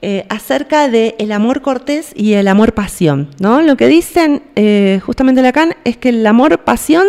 eh, 0.00 0.24
acerca 0.28 0.88
del 0.88 1.16
el 1.18 1.32
amor 1.32 1.60
cortés 1.60 2.12
y 2.14 2.34
el 2.34 2.46
amor 2.46 2.72
pasión. 2.72 3.30
¿no? 3.40 3.60
Lo 3.62 3.76
que 3.76 3.88
dicen 3.88 4.44
eh, 4.54 5.00
justamente 5.04 5.42
Lacan 5.42 5.74
es 5.82 5.96
que 5.96 6.10
el 6.10 6.24
amor 6.24 6.58
pasión, 6.58 7.04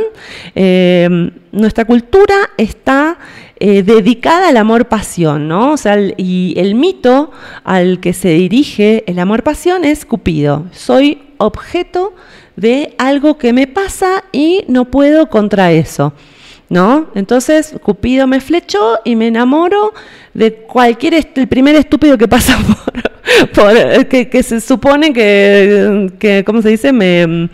nuestra 1.52 1.86
cultura 1.86 2.36
está 2.58 3.20
eh, 3.62 3.84
dedicada 3.84 4.48
al 4.48 4.58
amor 4.58 4.88
pasión, 4.88 5.50
¿no? 5.50 5.74
O 5.74 5.78
sea, 5.78 5.98
y 6.16 6.54
el 6.58 6.76
mito 6.76 7.32
al 7.66 8.00
que 8.00 8.14
se 8.14 8.30
dirige 8.30 9.04
el 9.06 9.20
amor 9.20 9.44
pasión 9.44 9.84
es 9.84 10.06
Cupido. 10.06 10.68
Soy 10.72 11.22
objeto 11.38 12.14
de 12.56 12.96
algo 12.98 13.38
que 13.38 13.52
me 13.52 13.68
pasa 13.68 14.24
y 14.32 14.64
no 14.70 14.86
puedo 14.86 15.30
contra 15.30 15.74
eso. 15.74 16.14
¿No? 16.70 17.08
Entonces 17.16 17.76
Cupido 17.82 18.28
me 18.28 18.40
flechó 18.40 19.00
y 19.04 19.16
me 19.16 19.28
enamoro 19.28 19.94
de 20.34 20.54
cualquier 20.54 21.16
el 21.36 21.48
primer 21.48 21.76
estúpido 21.76 22.16
que 22.18 22.28
pasa 22.28 22.60
por, 23.56 24.08
que 24.08 24.44
se 24.44 24.62
supone 24.62 25.12
que, 25.12 26.14
que 26.20 26.44
¿cómo 26.46 26.62
se 26.62 26.70
dice? 26.70 26.94
me 26.94 27.50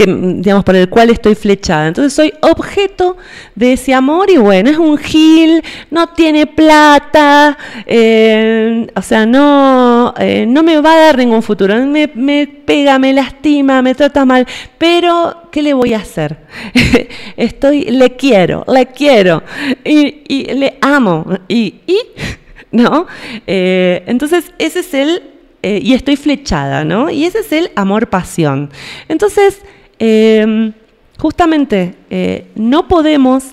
que, 0.00 0.06
digamos, 0.06 0.64
por 0.64 0.76
el 0.76 0.88
cual 0.88 1.10
estoy 1.10 1.34
flechada. 1.34 1.88
Entonces 1.88 2.14
soy 2.14 2.32
objeto 2.40 3.18
de 3.54 3.74
ese 3.74 3.92
amor 3.92 4.30
y 4.30 4.38
bueno, 4.38 4.70
es 4.70 4.78
un 4.78 4.96
gil, 4.96 5.62
no 5.90 6.08
tiene 6.14 6.46
plata, 6.46 7.58
eh, 7.84 8.86
o 8.96 9.02
sea, 9.02 9.26
no, 9.26 10.14
eh, 10.18 10.46
no 10.46 10.62
me 10.62 10.80
va 10.80 10.94
a 10.94 11.00
dar 11.00 11.18
ningún 11.18 11.42
futuro, 11.42 11.76
me, 11.84 12.10
me 12.14 12.46
pega, 12.46 12.98
me 12.98 13.12
lastima, 13.12 13.82
me 13.82 13.94
trata 13.94 14.24
mal, 14.24 14.46
pero 14.78 15.48
¿qué 15.52 15.60
le 15.60 15.74
voy 15.74 15.92
a 15.92 15.98
hacer? 15.98 16.38
Estoy, 17.36 17.84
le 17.90 18.16
quiero, 18.16 18.64
le 18.68 18.86
quiero 18.86 19.42
y, 19.84 20.54
le 20.54 20.78
amo 20.80 21.26
y, 21.46 21.74
y 21.86 21.98
¿no? 22.72 23.06
Eh, 23.46 24.02
entonces 24.06 24.50
ese 24.58 24.80
es 24.80 24.94
el 24.94 25.22
y 25.62 25.92
estoy 25.92 26.16
flechada, 26.16 26.84
¿no? 26.84 27.10
Y 27.10 27.26
ese 27.26 27.40
es 27.40 27.52
el 27.52 27.70
amor-pasión. 27.76 28.70
Entonces, 29.08 29.60
eh, 30.00 30.72
justamente, 31.20 31.94
eh, 32.08 32.46
no 32.56 32.88
podemos 32.88 33.44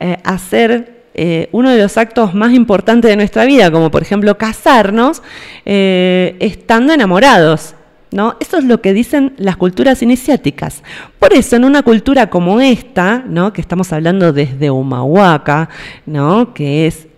eh, 0.00 0.16
hacer 0.24 1.04
eh, 1.14 1.48
uno 1.52 1.70
de 1.70 1.78
los 1.78 1.96
actos 1.96 2.34
más 2.34 2.52
importantes 2.52 3.10
de 3.10 3.16
nuestra 3.16 3.44
vida, 3.44 3.70
como 3.70 3.90
por 3.90 4.02
ejemplo 4.02 4.36
casarnos, 4.36 5.22
estando 5.64 6.92
enamorados. 6.92 7.74
¿No? 8.10 8.36
Eso 8.38 8.58
es 8.58 8.64
lo 8.64 8.80
que 8.80 8.92
dicen 8.92 9.32
las 9.38 9.56
culturas 9.56 10.00
iniciáticas. 10.00 10.84
Por 11.18 11.32
eso, 11.32 11.56
en 11.56 11.64
una 11.64 11.82
cultura 11.82 12.30
como 12.30 12.60
esta, 12.60 13.24
¿no? 13.26 13.52
que 13.52 13.60
estamos 13.60 13.92
hablando 13.92 14.32
desde 14.32 14.70
Humahuaca, 14.70 15.68
¿no? 16.06 16.54
que 16.54 16.86
es 16.86 17.08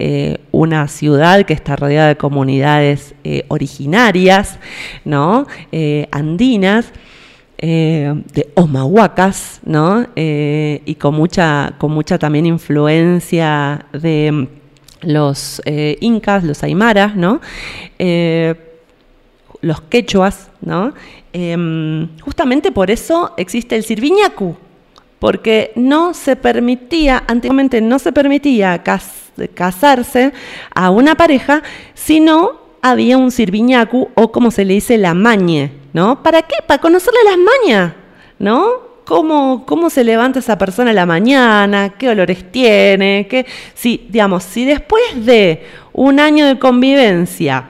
una 0.52 0.88
ciudad 0.88 1.44
que 1.44 1.52
está 1.52 1.76
rodeada 1.76 2.08
de 2.08 2.16
comunidades 2.16 3.14
originarias, 3.48 4.58
¿no? 5.04 5.46
Andinas, 6.12 6.90
eh, 7.58 8.12
de 8.34 8.50
Omahuacas, 8.54 9.60
¿no? 9.64 10.06
Eh, 10.16 10.82
y 10.84 10.94
con 10.96 11.14
mucha, 11.14 11.74
con 11.78 11.92
mucha 11.92 12.18
también 12.18 12.46
influencia 12.46 13.86
de 13.92 14.30
mm, 14.32 14.46
los 15.08 15.62
eh, 15.64 15.96
incas, 16.00 16.44
los 16.44 16.62
aymaras, 16.62 17.16
¿no? 17.16 17.40
Los 19.62 19.80
quechuas, 19.82 20.50
¿no? 20.60 20.92
Em, 21.32 22.08
justamente 22.20 22.70
por 22.72 22.90
eso 22.90 23.32
existe 23.36 23.74
el 23.76 23.82
sirviñacu, 23.84 24.56
porque 25.18 25.72
no 25.76 26.14
se 26.14 26.36
permitía, 26.36 27.24
antiguamente 27.26 27.80
no 27.80 27.98
se 27.98 28.12
permitía 28.12 28.82
cas- 28.82 29.32
casarse 29.54 30.32
a 30.74 30.90
una 30.90 31.14
pareja 31.14 31.62
si 31.94 32.20
no 32.20 32.65
había 32.82 33.18
un 33.18 33.30
sirviñacu 33.30 34.10
o 34.14 34.32
como 34.32 34.50
se 34.50 34.64
le 34.64 34.74
dice 34.74 34.98
la 34.98 35.14
mañe, 35.14 35.72
¿no? 35.92 36.22
¿Para 36.22 36.42
qué? 36.42 36.56
Para 36.66 36.80
conocerle 36.80 37.20
las 37.24 37.38
mañas, 37.38 37.92
¿no? 38.38 38.86
¿Cómo, 39.04 39.64
¿Cómo 39.66 39.88
se 39.88 40.02
levanta 40.02 40.40
esa 40.40 40.58
persona 40.58 40.90
a 40.90 40.94
la 40.94 41.06
mañana? 41.06 41.94
¿Qué 41.96 42.08
olores 42.08 42.50
tiene? 42.50 43.26
¿Qué? 43.30 43.46
Si, 43.74 44.06
digamos, 44.10 44.42
si 44.42 44.64
después 44.64 45.02
de 45.24 45.64
un 45.92 46.18
año 46.18 46.46
de 46.46 46.58
convivencia 46.58 47.68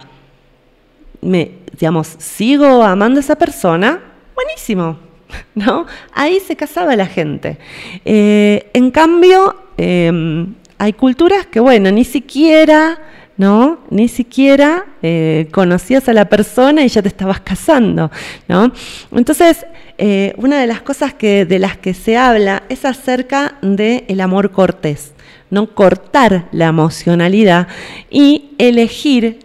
me, 1.20 1.50
digamos, 1.72 2.06
sigo 2.18 2.82
amando 2.82 3.18
a 3.18 3.20
esa 3.20 3.36
persona, 3.36 4.00
buenísimo, 4.34 4.98
¿no? 5.54 5.86
Ahí 6.12 6.40
se 6.40 6.56
casaba 6.56 6.96
la 6.96 7.06
gente. 7.06 7.58
Eh, 8.04 8.70
en 8.72 8.90
cambio, 8.90 9.56
eh, 9.76 10.46
hay 10.78 10.92
culturas 10.92 11.46
que, 11.46 11.60
bueno, 11.60 11.90
ni 11.90 12.04
siquiera, 12.04 12.98
¿no? 13.36 13.78
Ni 13.90 14.08
siquiera 14.08 14.84
eh, 15.02 15.48
conocías 15.52 16.08
a 16.08 16.12
la 16.12 16.28
persona 16.28 16.84
y 16.84 16.88
ya 16.88 17.02
te 17.02 17.08
estabas 17.08 17.40
casando, 17.40 18.10
¿no? 18.48 18.72
Entonces, 19.12 19.66
eh, 19.98 20.32
una 20.36 20.60
de 20.60 20.66
las 20.66 20.80
cosas 20.82 21.14
que, 21.14 21.44
de 21.44 21.58
las 21.58 21.76
que 21.76 21.94
se 21.94 22.16
habla 22.16 22.62
es 22.68 22.84
acerca 22.84 23.56
del 23.62 24.20
amor 24.20 24.52
cortés, 24.52 25.12
no 25.50 25.74
cortar 25.74 26.48
la 26.52 26.66
emocionalidad 26.66 27.68
y 28.10 28.50
elegir 28.58 29.40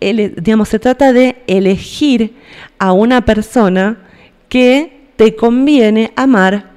ele- 0.00 0.30
digamos, 0.36 0.68
se 0.68 0.78
trata 0.80 1.12
de 1.12 1.36
elegir 1.46 2.34
a 2.78 2.92
una 2.92 3.24
persona 3.24 3.98
que 4.48 5.00
te 5.16 5.36
conviene 5.36 6.12
amar 6.16 6.72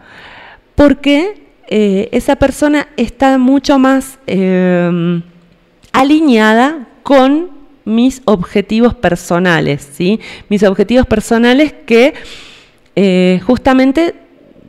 porque 0.76 1.42
eh, 1.68 2.10
esa 2.12 2.36
persona 2.36 2.88
está 2.98 3.40
mucho 3.40 3.80
más 3.80 4.20
eh, 4.28 5.22
alineada 5.96 6.88
con 7.04 7.52
mis 7.86 8.22
objetivos 8.26 8.94
personales, 8.96 9.88
¿sí? 9.94 10.20
Mis 10.50 10.64
objetivos 10.64 11.06
personales 11.06 11.74
que 11.86 12.14
eh, 12.96 13.40
justamente 13.46 14.16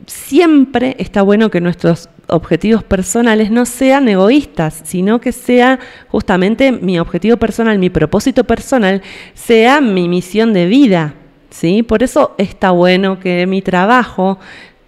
siempre 0.05 0.95
está 0.99 1.23
bueno 1.23 1.49
que 1.49 1.59
nuestros 1.59 2.09
objetivos 2.27 2.83
personales 2.83 3.51
no 3.51 3.65
sean 3.65 4.07
egoístas, 4.07 4.81
sino 4.85 5.19
que 5.19 5.31
sea 5.31 5.79
justamente 6.09 6.71
mi 6.71 6.99
objetivo 6.99 7.37
personal, 7.37 7.77
mi 7.77 7.89
propósito 7.89 8.45
personal, 8.45 9.01
sea 9.33 9.81
mi 9.81 10.07
misión 10.07 10.53
de 10.53 10.65
vida. 10.65 11.13
¿sí? 11.49 11.83
Por 11.83 12.03
eso 12.03 12.35
está 12.37 12.71
bueno 12.71 13.19
que 13.19 13.45
mi 13.47 13.61
trabajo 13.61 14.39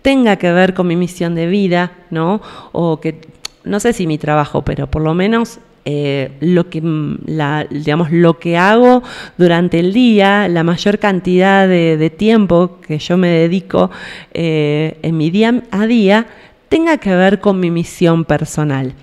tenga 0.02 0.38
que 0.38 0.52
ver 0.54 0.74
con 0.74 0.88
mi 0.88 0.96
misión 0.96 1.36
de 1.36 1.48
vida, 1.48 1.92
¿no? 2.10 2.42
O 2.72 3.02
que, 3.02 3.20
no 3.66 3.82
sé 3.82 3.92
si 3.92 4.08
mi 4.08 4.18
trabajo, 4.18 4.64
pero 4.64 4.88
por 4.88 5.02
lo 5.02 5.14
menos 5.14 5.60
eh, 5.92 6.38
lo 6.40 6.70
que 6.70 6.84
la, 7.26 7.66
digamos 7.68 8.12
lo 8.12 8.38
que 8.38 8.58
hago 8.58 9.02
durante 9.40 9.80
el 9.80 9.92
día, 9.92 10.48
la 10.48 10.64
mayor 10.64 11.00
cantidad 11.00 11.68
de, 11.68 12.14
tiempo 12.16 12.78
que 12.86 13.00
yo 13.00 13.18
me 13.18 13.30
dedico 13.30 13.90
eh, 14.32 15.00
en 15.02 15.18
mi 15.18 15.32
día 15.32 15.64
a 15.72 15.88
día, 15.88 16.28
tenga 16.70 17.00
que 17.00 17.16
ver 17.16 17.40
con 17.40 17.60
mi 17.60 17.72
misión 17.72 18.24
personal. 18.24 18.94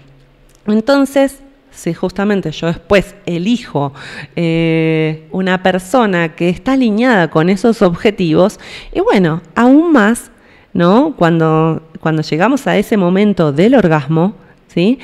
Entonces, 0.69 1.41
si 1.73 1.93
justamente 1.93 2.53
yo 2.53 2.69
después 2.69 3.17
elijo 3.27 3.93
eh, 4.37 5.27
una 5.33 5.65
persona 5.65 6.37
que 6.37 6.49
está 6.51 6.75
alineada 6.75 7.31
con 7.31 7.49
esos 7.49 7.83
objetivos, 7.83 8.61
y 8.95 9.01
bueno, 9.01 9.43
aún 9.57 9.91
más, 9.91 10.31
¿no? 10.73 11.17
Cuando, 11.17 11.83
cuando 11.99 12.23
llegamos 12.23 12.69
a 12.69 12.77
ese 12.77 12.97
momento 12.97 13.51
del 13.51 13.75
orgasmo, 13.75 14.37
¿sí? 14.69 15.01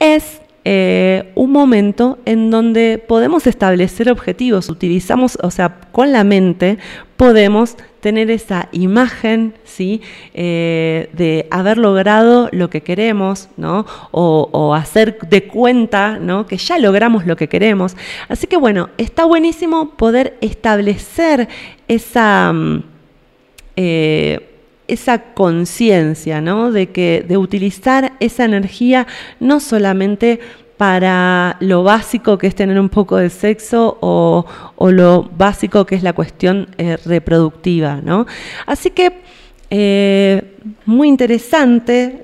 Es 0.00 0.41
eh, 0.64 1.32
un 1.34 1.50
momento 1.50 2.18
en 2.24 2.50
donde 2.50 2.98
podemos 2.98 3.46
establecer 3.48 4.10
objetivos, 4.10 4.68
utilizamos, 4.68 5.36
o 5.42 5.50
sea, 5.50 5.80
con 5.90 6.12
la 6.12 6.22
mente 6.22 6.78
podemos 7.16 7.76
tener 8.00 8.30
esa 8.30 8.68
imagen, 8.72 9.54
¿sí? 9.64 10.02
Eh, 10.34 11.08
de 11.14 11.46
haber 11.50 11.78
logrado 11.78 12.48
lo 12.52 12.70
que 12.70 12.82
queremos, 12.82 13.48
¿no? 13.56 13.86
O, 14.12 14.74
hacer 14.74 15.18
de 15.28 15.44
cuenta, 15.48 16.18
¿no? 16.18 16.46
Que 16.46 16.56
ya 16.56 16.78
logramos 16.78 17.26
lo 17.26 17.36
que 17.36 17.48
queremos. 17.48 17.96
Así 18.28 18.46
que 18.46 18.56
bueno, 18.56 18.90
está 18.98 19.24
buenísimo 19.24 19.90
poder 19.90 20.36
establecer 20.40 21.48
esa... 21.88 22.52
Mm, 22.52 22.84
eh, 23.76 24.51
esa 24.92 25.34
conciencia, 25.34 26.40
¿no? 26.40 26.70
De 26.70 26.90
que 26.90 27.24
de 27.26 27.36
utilizar 27.36 28.12
esa 28.20 28.44
energía 28.44 29.06
no 29.40 29.60
solamente 29.60 30.40
para 30.76 31.56
lo 31.60 31.84
básico 31.84 32.38
que 32.38 32.48
es 32.48 32.54
tener 32.54 32.78
un 32.78 32.88
poco 32.88 33.16
de 33.16 33.30
sexo 33.30 33.98
o, 34.00 34.44
lo 34.90 35.30
básico 35.36 35.86
que 35.86 35.94
es 35.94 36.02
la 36.02 36.12
cuestión 36.12 36.68
eh, 36.76 36.96
reproductiva, 37.04 38.00
¿no? 38.02 38.26
Así 38.66 38.90
que 38.90 39.20
eh, 39.70 40.56
muy 40.84 41.08
interesante 41.08 42.20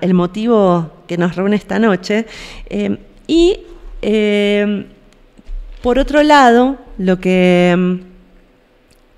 el 0.00 0.14
motivo 0.14 1.02
que 1.06 1.18
nos 1.18 1.36
reúne 1.36 1.56
esta 1.56 1.78
noche 1.78 2.26
eh, 2.70 2.96
y 3.26 3.58
por 5.82 5.98
otro 5.98 6.22
lado 6.22 6.76
lo 6.98 7.18
que 7.18 8.00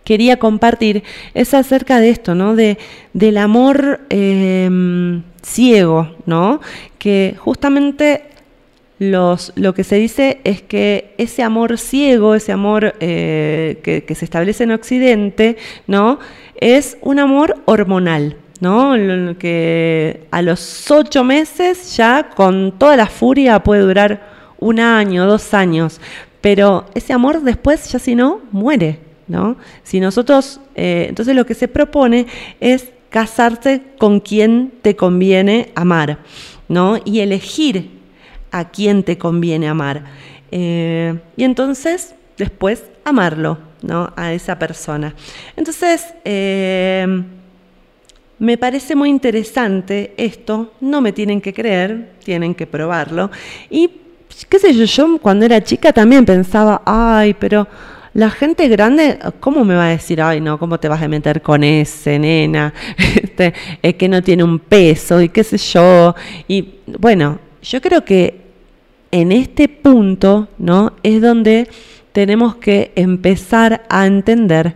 quería 0.09 0.39
compartir 0.39 1.03
es 1.35 1.53
acerca 1.53 2.01
de 2.01 2.09
esto, 2.09 2.35
¿no? 2.35 2.57
De, 2.57 2.79
del 3.13 3.37
amor 3.37 4.01
em, 4.09 5.23
ciego, 5.43 6.17
¿no? 6.25 6.63
Que 6.99 7.35
justamente 7.37 8.23
los, 8.99 9.53
lo 9.55 9.75
que 9.75 9.85
se 9.85 9.97
dice 9.97 10.41
es 10.45 10.63
que 10.63 11.13
ese 11.19 11.43
amor 11.43 11.77
ciego, 11.77 12.35
ese 12.35 12.53
amor 12.53 12.95
eh, 13.01 13.81
que, 13.83 14.15
se 14.15 14.25
establece 14.25 14.65
en 14.65 14.71
Occidente, 14.71 15.59
¿no? 15.87 16.21
Es 16.59 16.97
un 17.03 17.19
amor 17.19 17.57
hormonal. 17.67 18.37
¿no? 18.61 18.95
Que 19.39 20.27
a 20.33 20.43
los 20.43 20.91
ocho 20.91 21.23
meses 21.23 21.97
ya 21.97 22.31
con 22.35 22.77
toda 22.77 22.97
la 22.97 23.07
furia 23.07 23.63
puede 23.63 23.83
durar 23.83 24.21
un 24.59 24.81
año, 24.81 25.27
dos 25.27 25.55
años, 25.55 26.01
pero 26.41 26.87
ese 26.95 27.13
amor 27.13 27.43
después 27.43 27.89
ya 27.93 28.01
si 28.01 28.17
no, 28.17 28.41
muere, 28.51 28.99
¿no? 29.29 29.57
Si 29.83 30.01
nosotros, 30.01 30.61
eh, 30.75 31.07
entonces 31.09 31.37
lo 31.37 31.47
que 31.47 31.55
se 31.55 31.69
propone 31.69 32.27
es 32.61 32.89
casarse 33.11 33.83
con 33.99 34.21
quien 34.21 34.73
te 34.83 34.97
conviene 34.97 35.73
amar, 35.75 36.19
¿no? 36.69 36.99
Y 37.05 37.21
elegir 37.21 37.91
a 38.51 38.71
quién 38.71 39.03
te 39.03 39.19
conviene 39.19 39.69
amar. 39.69 40.05
Eh, 40.51 41.19
y 41.37 41.45
entonces, 41.45 42.15
después, 42.37 42.85
amarlo, 43.05 43.59
¿no? 43.83 44.13
A 44.17 44.33
esa 44.33 44.59
persona. 44.59 45.15
Entonces, 45.57 46.07
eh, 46.25 47.07
me 48.39 48.57
parece 48.57 48.95
muy 48.95 49.11
interesante 49.11 50.15
esto, 50.17 50.73
no 50.81 51.01
me 51.01 51.13
tienen 51.13 51.41
que 51.41 51.53
creer, 51.53 52.13
tienen 52.23 52.55
que 52.55 52.67
probarlo. 52.67 53.31
Y, 53.69 53.91
qué 54.49 54.59
sé 54.59 54.73
yo, 54.73 54.85
yo 54.85 55.19
cuando 55.19 55.45
era 55.45 55.63
chica 55.63 55.93
también 55.93 56.25
pensaba, 56.25 56.83
ay, 56.85 57.35
pero 57.35 57.67
la 58.19 58.31
gente 58.31 58.67
grande, 58.67 59.17
¿cómo 59.39 59.65
me 59.65 59.77
va 59.77 59.87
a 59.87 59.91
decir, 59.91 60.21
ay, 60.21 60.41
no, 60.41 60.59
cómo 60.59 60.81
te 60.81 60.89
vas 60.89 61.01
a 61.01 61.07
meter 61.07 61.41
con 61.41 61.63
ese, 61.63 62.19
nena? 62.19 62.75
Este, 63.15 63.55
es 63.81 63.95
que 63.95 64.09
no 64.09 64.21
tiene 64.25 64.43
un 64.43 64.59
peso 64.59 65.21
y 65.23 65.29
qué 65.29 65.45
sé 65.45 65.57
yo. 65.57 66.17
Y 66.49 66.81
bueno, 66.99 67.39
yo 67.63 67.81
creo 67.81 68.05
que 68.05 68.41
en 69.13 69.31
este 69.31 69.69
punto, 69.69 70.49
¿no? 70.59 70.95
Es 71.05 71.23
donde 71.23 71.69
tenemos 72.11 72.57
que 72.57 72.91
empezar 72.97 73.85
a 73.89 74.05
entender 74.05 74.75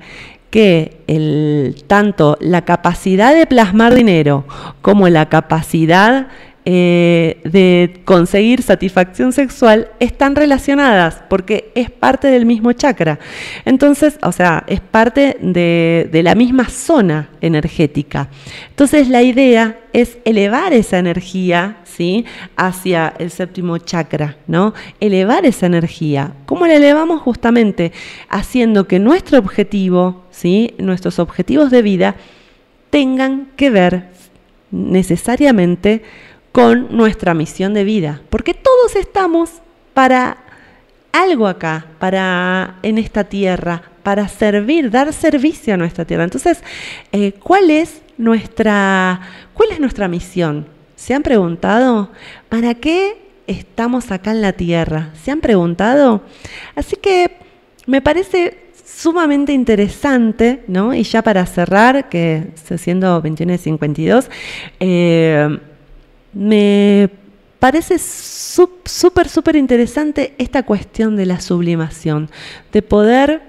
que 0.50 0.98
el, 1.08 1.82
tanto 1.88 2.38
la 2.40 2.64
capacidad 2.64 3.34
de 3.34 3.46
plasmar 3.48 3.92
dinero 3.92 4.44
como 4.82 5.08
la 5.08 5.28
capacidad 5.28 6.28
eh, 6.64 7.40
de 7.44 8.02
conseguir 8.04 8.62
satisfacción 8.62 9.32
sexual 9.32 9.88
están 9.98 10.36
relacionadas 10.36 11.22
porque 11.28 11.72
es 11.74 11.90
parte 11.90 12.28
del 12.28 12.46
mismo 12.46 12.72
chakra. 12.72 13.18
Entonces, 13.64 14.18
o 14.22 14.30
sea, 14.30 14.64
es 14.68 14.80
parte 14.80 15.36
de, 15.40 16.08
de 16.12 16.22
la 16.22 16.34
misma 16.34 16.68
zona 16.68 17.30
energética. 17.40 18.28
Entonces, 18.70 19.08
la 19.08 19.22
idea 19.22 19.80
es 19.92 20.18
elevar 20.24 20.72
esa 20.72 20.98
energía 20.98 21.78
¿sí? 21.84 22.24
hacia 22.56 23.14
el 23.18 23.30
séptimo 23.30 23.78
chakra, 23.78 24.36
¿no? 24.46 24.74
Elevar 25.00 25.44
esa 25.46 25.66
energía. 25.66 26.32
¿Cómo 26.46 26.66
la 26.66 26.76
elevamos? 26.76 27.22
Justamente 27.22 27.92
haciendo 28.28 28.86
que 28.86 28.98
nuestro 28.98 29.38
objetivo, 29.38 30.22
¿sí? 30.30 30.74
nuestros 30.78 31.18
objetivos 31.18 31.70
de 31.70 31.82
vida, 31.82 32.14
tengan 32.90 33.48
que 33.56 33.70
ver 33.70 34.10
necesariamente 34.70 36.02
con 36.52 36.94
nuestra 36.94 37.34
misión 37.34 37.74
de 37.74 37.84
vida, 37.84 38.20
porque 38.30 38.54
todos 38.54 38.94
estamos 38.96 39.50
para 39.94 40.36
algo 41.12 41.46
acá, 41.46 41.86
para 41.98 42.76
en 42.82 42.98
esta 42.98 43.24
tierra, 43.24 43.82
para 44.02 44.28
servir, 44.28 44.90
dar 44.90 45.12
servicio 45.12 45.74
a 45.74 45.76
nuestra 45.76 46.04
tierra. 46.04 46.24
Entonces, 46.24 46.62
eh, 47.12 47.32
¿cuál 47.32 47.70
es 47.70 48.02
nuestra, 48.18 49.20
cuál 49.54 49.70
es 49.72 49.80
nuestra 49.80 50.08
misión? 50.08 50.66
¿Se 50.96 51.14
han 51.14 51.22
preguntado 51.22 52.10
para 52.48 52.74
qué 52.74 53.16
estamos 53.46 54.10
acá 54.10 54.32
en 54.32 54.42
la 54.42 54.52
tierra? 54.52 55.10
¿Se 55.22 55.30
han 55.30 55.40
preguntado? 55.40 56.22
Así 56.74 56.96
que 56.96 57.38
me 57.86 58.00
parece 58.00 58.58
sumamente 58.84 59.52
interesante, 59.52 60.64
¿no? 60.68 60.94
Y 60.94 61.02
ya 61.02 61.22
para 61.22 61.44
cerrar, 61.46 62.08
que 62.08 62.48
siendo 62.76 63.20
21 63.20 63.54
y 63.54 63.58
52, 63.58 64.30
eh, 64.80 65.58
me 66.32 67.10
parece 67.58 67.98
súper, 67.98 69.28
súper 69.28 69.56
interesante 69.56 70.34
esta 70.38 70.64
cuestión 70.64 71.16
de 71.16 71.26
la 71.26 71.40
sublimación, 71.40 72.28
de 72.72 72.82
poder 72.82 73.42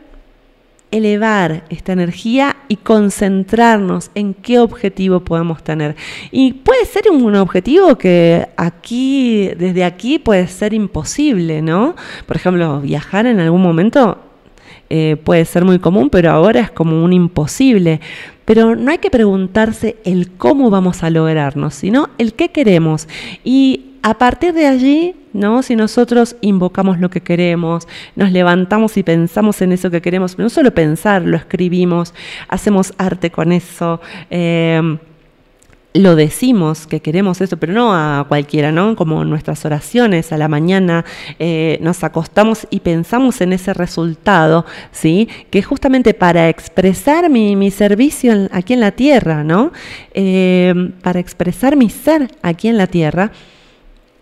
elevar 0.91 1.63
esta 1.69 1.93
energía 1.93 2.55
y 2.67 2.75
concentrarnos 2.75 4.11
en 4.13 4.35
qué 4.35 4.59
objetivo 4.59 5.21
podemos 5.21 5.63
tener. 5.63 5.95
Y 6.29 6.53
puede 6.53 6.85
ser 6.85 7.09
un 7.09 7.35
objetivo 7.35 7.97
que 7.97 8.47
aquí, 8.55 9.49
desde 9.57 9.83
aquí, 9.83 10.19
puede 10.19 10.47
ser 10.47 10.75
imposible, 10.75 11.63
¿no? 11.63 11.95
Por 12.27 12.35
ejemplo, 12.35 12.79
viajar 12.81 13.25
en 13.25 13.39
algún 13.39 13.63
momento 13.63 14.19
eh, 14.95 15.17
puede 15.17 15.43
ser 15.45 15.65
muy 15.65 15.79
común, 15.79 16.11
pero 16.11 16.29
ahora 16.29 16.59
es 16.59 16.69
como 16.69 17.03
un 17.03 17.13
imposible. 17.13 17.99
Pero 18.45 18.75
no 18.75 18.91
hay 18.91 18.99
que 18.99 19.09
preguntarse 19.09 19.95
el 20.03 20.29
cómo 20.29 20.69
vamos 20.69 21.01
a 21.01 21.09
lograrnos, 21.09 21.73
sino 21.73 22.11
el 22.19 22.33
qué 22.35 22.49
queremos. 22.49 23.07
Y 23.43 23.95
a 24.03 24.19
partir 24.19 24.53
de 24.53 24.67
allí, 24.67 25.15
¿no? 25.33 25.63
Si 25.63 25.75
nosotros 25.75 26.35
invocamos 26.41 26.99
lo 26.99 27.09
que 27.09 27.21
queremos, 27.21 27.87
nos 28.15 28.31
levantamos 28.31 28.95
y 28.95 29.01
pensamos 29.01 29.63
en 29.63 29.71
eso 29.71 29.89
que 29.89 29.99
queremos, 29.99 30.37
no 30.37 30.47
solo 30.47 30.75
pensar, 30.75 31.23
lo 31.23 31.37
escribimos, 31.37 32.13
hacemos 32.47 32.93
arte 32.99 33.31
con 33.31 33.51
eso. 33.51 33.99
Eh, 34.29 34.99
lo 35.93 36.15
decimos 36.15 36.87
que 36.87 37.01
queremos 37.01 37.39
eso, 37.41 37.57
pero 37.57 37.73
no 37.73 37.93
a 37.93 38.25
cualquiera, 38.27 38.71
¿no? 38.71 38.95
Como 38.95 39.23
nuestras 39.25 39.63
oraciones 39.65 40.31
a 40.31 40.37
la 40.37 40.47
mañana, 40.47 41.05
eh, 41.39 41.77
nos 41.81 42.03
acostamos 42.03 42.67
y 42.69 42.79
pensamos 42.79 43.41
en 43.41 43.53
ese 43.53 43.73
resultado, 43.73 44.65
¿sí? 44.91 45.29
Que 45.51 45.61
justamente 45.61 46.13
para 46.13 46.49
expresar 46.49 47.29
mi, 47.29 47.55
mi 47.55 47.69
servicio 47.69 48.49
aquí 48.51 48.73
en 48.73 48.79
la 48.79 48.91
tierra, 48.91 49.43
¿no? 49.43 49.71
Eh, 50.13 50.73
para 51.01 51.19
expresar 51.19 51.75
mi 51.75 51.89
ser 51.89 52.29
aquí 52.41 52.67
en 52.67 52.77
la 52.77 52.87
tierra, 52.87 53.31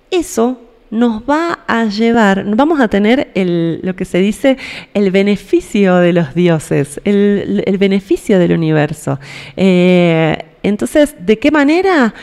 eso 0.09 0.59
nos 0.89 1.23
va 1.23 1.59
a 1.67 1.85
llevar, 1.85 2.43
vamos 2.53 2.81
a 2.81 2.89
tener 2.89 3.31
el, 3.33 3.79
lo 3.81 3.95
que 3.95 4.03
se 4.03 4.17
dice 4.17 4.57
el 4.93 5.09
beneficio 5.09 5.95
de 5.95 6.11
los 6.11 6.35
dioses, 6.35 6.99
el, 7.05 7.63
el 7.65 7.77
beneficio 7.77 8.37
del 8.37 8.51
universo. 8.51 9.17
Eh, 9.55 10.37
entonces, 10.63 11.15
¿de 11.19 11.39
qué 11.39 11.51
manera? 11.51 12.13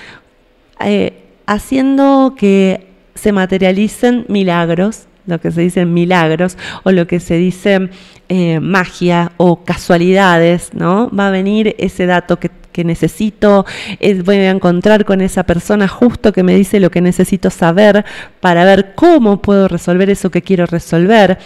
Eh, 0.85 1.25
haciendo 1.47 2.35
que 2.37 2.87
se 3.15 3.33
materialicen 3.33 4.27
milagros, 4.29 5.07
lo 5.27 5.41
que 5.41 5.51
se 5.51 5.63
dicen 5.63 5.93
milagros, 5.93 6.57
o 6.85 6.93
lo 6.93 7.07
que 7.07 7.21
se 7.21 7.37
dice 7.37 7.91
eh, 8.29 8.61
magia 8.61 9.33
o 9.39 9.65
casualidades, 9.65 10.71
¿no? 10.73 11.11
Va 11.11 11.29
a 11.29 11.31
venir 11.31 11.75
ese 11.79 12.07
dato 12.07 12.39
que, 12.39 12.51
necesito, 12.85 13.67
eh, 13.99 14.23
voy 14.23 14.37
a 14.37 14.51
encontrar 14.51 15.05
con 15.05 15.21
esa 15.21 15.43
persona 15.43 15.89
justo 15.89 16.33
que 16.33 16.45
me 16.45 16.55
dice 16.55 16.79
lo 16.79 16.93
que 16.93 17.01
necesito 17.01 17.51
saber 17.51 18.05
para 18.39 18.65
ver 18.65 18.95
cómo 18.95 19.43
puedo 19.43 19.67
resolver 19.67 20.09
eso 20.11 20.31
que 20.31 20.43
quiero 20.43 20.65
resolver. 20.65 21.39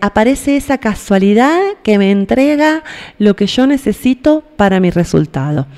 Aparece 0.00 0.56
esa 0.56 0.78
casualidad 0.78 1.56
que 1.84 1.98
me 1.98 2.10
entrega 2.10 2.82
lo 3.20 3.36
que 3.36 3.46
yo 3.46 3.68
necesito 3.68 4.42
para 4.56 4.80
mi 4.80 4.90
resultado. 4.90 5.68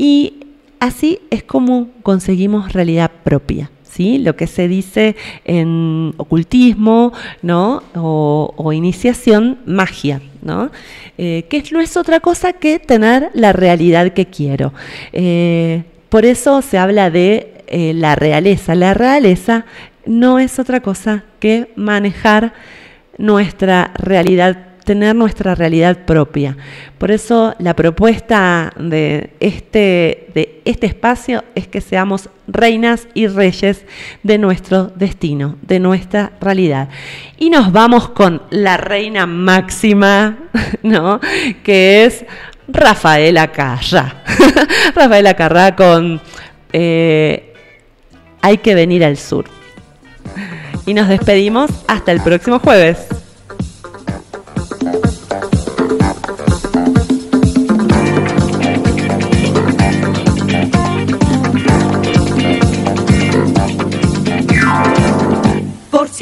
Y 0.00 0.46
así 0.78 1.18
es 1.28 1.42
como 1.42 1.90
conseguimos 2.02 2.72
realidad 2.72 3.10
propia. 3.22 3.70
¿Sí? 3.82 4.16
Lo 4.16 4.34
que 4.34 4.46
se 4.46 4.66
dice 4.66 5.14
en 5.44 6.14
ocultismo, 6.16 7.12
¿no? 7.42 7.82
O, 7.94 8.72
iniciación, 8.72 9.58
magia, 9.66 10.22
¿no? 10.40 10.70
Eh, 11.18 11.44
que 11.50 11.62
no 11.72 11.80
es 11.80 11.98
otra 11.98 12.20
cosa 12.20 12.54
que 12.54 12.78
tener 12.78 13.30
la 13.34 13.52
realidad 13.52 14.14
que 14.14 14.24
quiero. 14.24 14.72
Eh, 15.12 15.82
por 16.08 16.24
eso 16.24 16.62
se 16.62 16.78
habla 16.78 17.10
de 17.10 17.62
eh, 17.66 17.92
la 17.92 18.14
realeza. 18.14 18.74
La 18.74 18.94
realeza 18.94 19.66
no 20.06 20.38
es 20.38 20.58
otra 20.58 20.80
cosa 20.80 21.24
que 21.40 21.72
manejar 21.76 22.54
nuestra 23.18 23.92
realidad 23.98 24.69
tener 24.84 25.14
nuestra 25.14 25.54
realidad 25.54 26.04
propia. 26.04 26.56
Por 26.98 27.10
eso 27.10 27.54
la 27.58 27.74
propuesta 27.74 28.72
de 28.78 29.30
este, 29.40 30.28
de 30.34 30.60
este 30.64 30.86
espacio 30.86 31.44
es 31.54 31.66
que 31.68 31.80
seamos 31.80 32.28
reinas 32.46 33.08
y 33.14 33.26
reyes 33.26 33.84
de 34.22 34.38
nuestro 34.38 34.86
destino, 34.86 35.56
de 35.62 35.80
nuestra 35.80 36.32
realidad. 36.40 36.88
Y 37.38 37.50
nos 37.50 37.72
vamos 37.72 38.10
con 38.10 38.42
la 38.50 38.76
reina 38.76 39.26
máxima, 39.26 40.38
¿no? 40.82 41.20
Que 41.62 42.04
es 42.04 42.24
Rafaela 42.68 43.52
Carrá. 43.52 44.24
Rafaela 44.94 45.34
Carrá 45.34 45.76
con 45.76 46.20
eh, 46.72 47.54
Hay 48.42 48.58
que 48.58 48.74
venir 48.74 49.04
al 49.04 49.16
sur. 49.16 49.44
Y 50.86 50.94
nos 50.94 51.08
despedimos 51.08 51.70
hasta 51.86 52.12
el 52.12 52.20
próximo 52.20 52.58
jueves. 52.58 53.19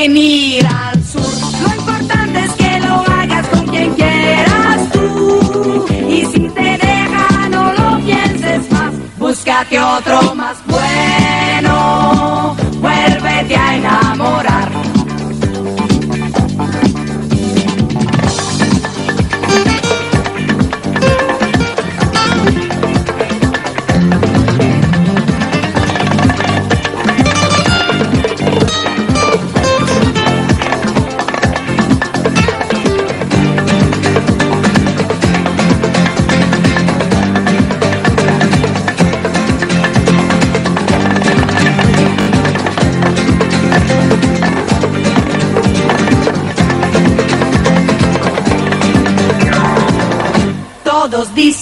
Venir 0.00 0.66
al 0.66 1.02
sur. 1.04 1.22
Lo 1.62 1.68
importante 1.74 2.44
es 2.44 2.52
que 2.52 2.80
lo 2.80 2.94
hagas 2.94 3.46
con 3.48 3.66
quien 3.66 3.94
quieras 3.94 4.90
tú. 4.92 5.86
Y 6.08 6.26
si 6.26 6.40
te 6.48 6.78
deja, 6.86 7.48
no 7.50 7.72
lo 7.72 8.04
pienses 8.04 8.70
más. 8.70 8.92
Búscate 9.18 9.80
otro 9.80 10.34
más 10.34 10.56
bueno. 10.66 11.25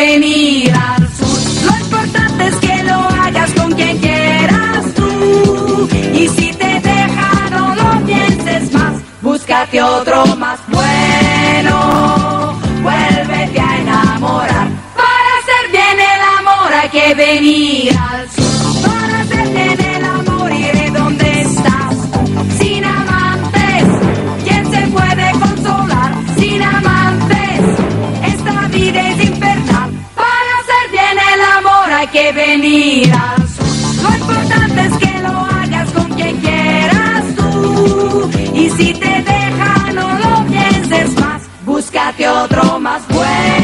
Venir 0.00 0.72
al 0.72 1.02
sur. 1.18 1.40
Lo 1.66 1.72
importante 1.84 2.46
es 2.48 2.56
que 2.56 2.82
lo 2.84 2.98
hagas 3.22 3.50
con 3.52 3.72
quien 3.72 3.98
quieras 3.98 4.84
tú. 4.94 5.88
Y 6.20 6.28
si 6.28 6.52
te 6.54 6.80
deja, 6.90 7.30
no 7.50 7.74
lo 7.74 8.06
pienses 8.06 8.72
más. 8.72 8.94
Búscate 9.20 9.82
otro 9.82 10.24
más 10.36 10.58
bueno. 10.68 11.76
Vuélvete 12.82 13.60
a 13.60 13.70
enamorar. 13.82 14.68
Para 15.02 15.30
hacer 15.38 15.64
bien 15.76 15.96
el 16.12 16.22
amor 16.38 16.68
hay 16.80 16.88
que 16.96 17.14
venir 17.14 17.99
Lo 32.70 34.16
importante 34.16 34.86
es 34.86 34.96
que 34.98 35.18
lo 35.22 35.28
hagas 35.28 35.90
con 35.90 36.08
quien 36.10 36.36
quieras 36.36 37.24
tú. 37.36 38.30
Y 38.54 38.70
si 38.70 38.94
te 38.94 39.22
deja, 39.22 39.92
no 39.92 40.18
lo 40.18 40.46
pienses 40.46 41.18
más. 41.18 41.42
Búscate 41.66 42.28
otro 42.28 42.78
más 42.78 43.02
bueno. 43.08 43.59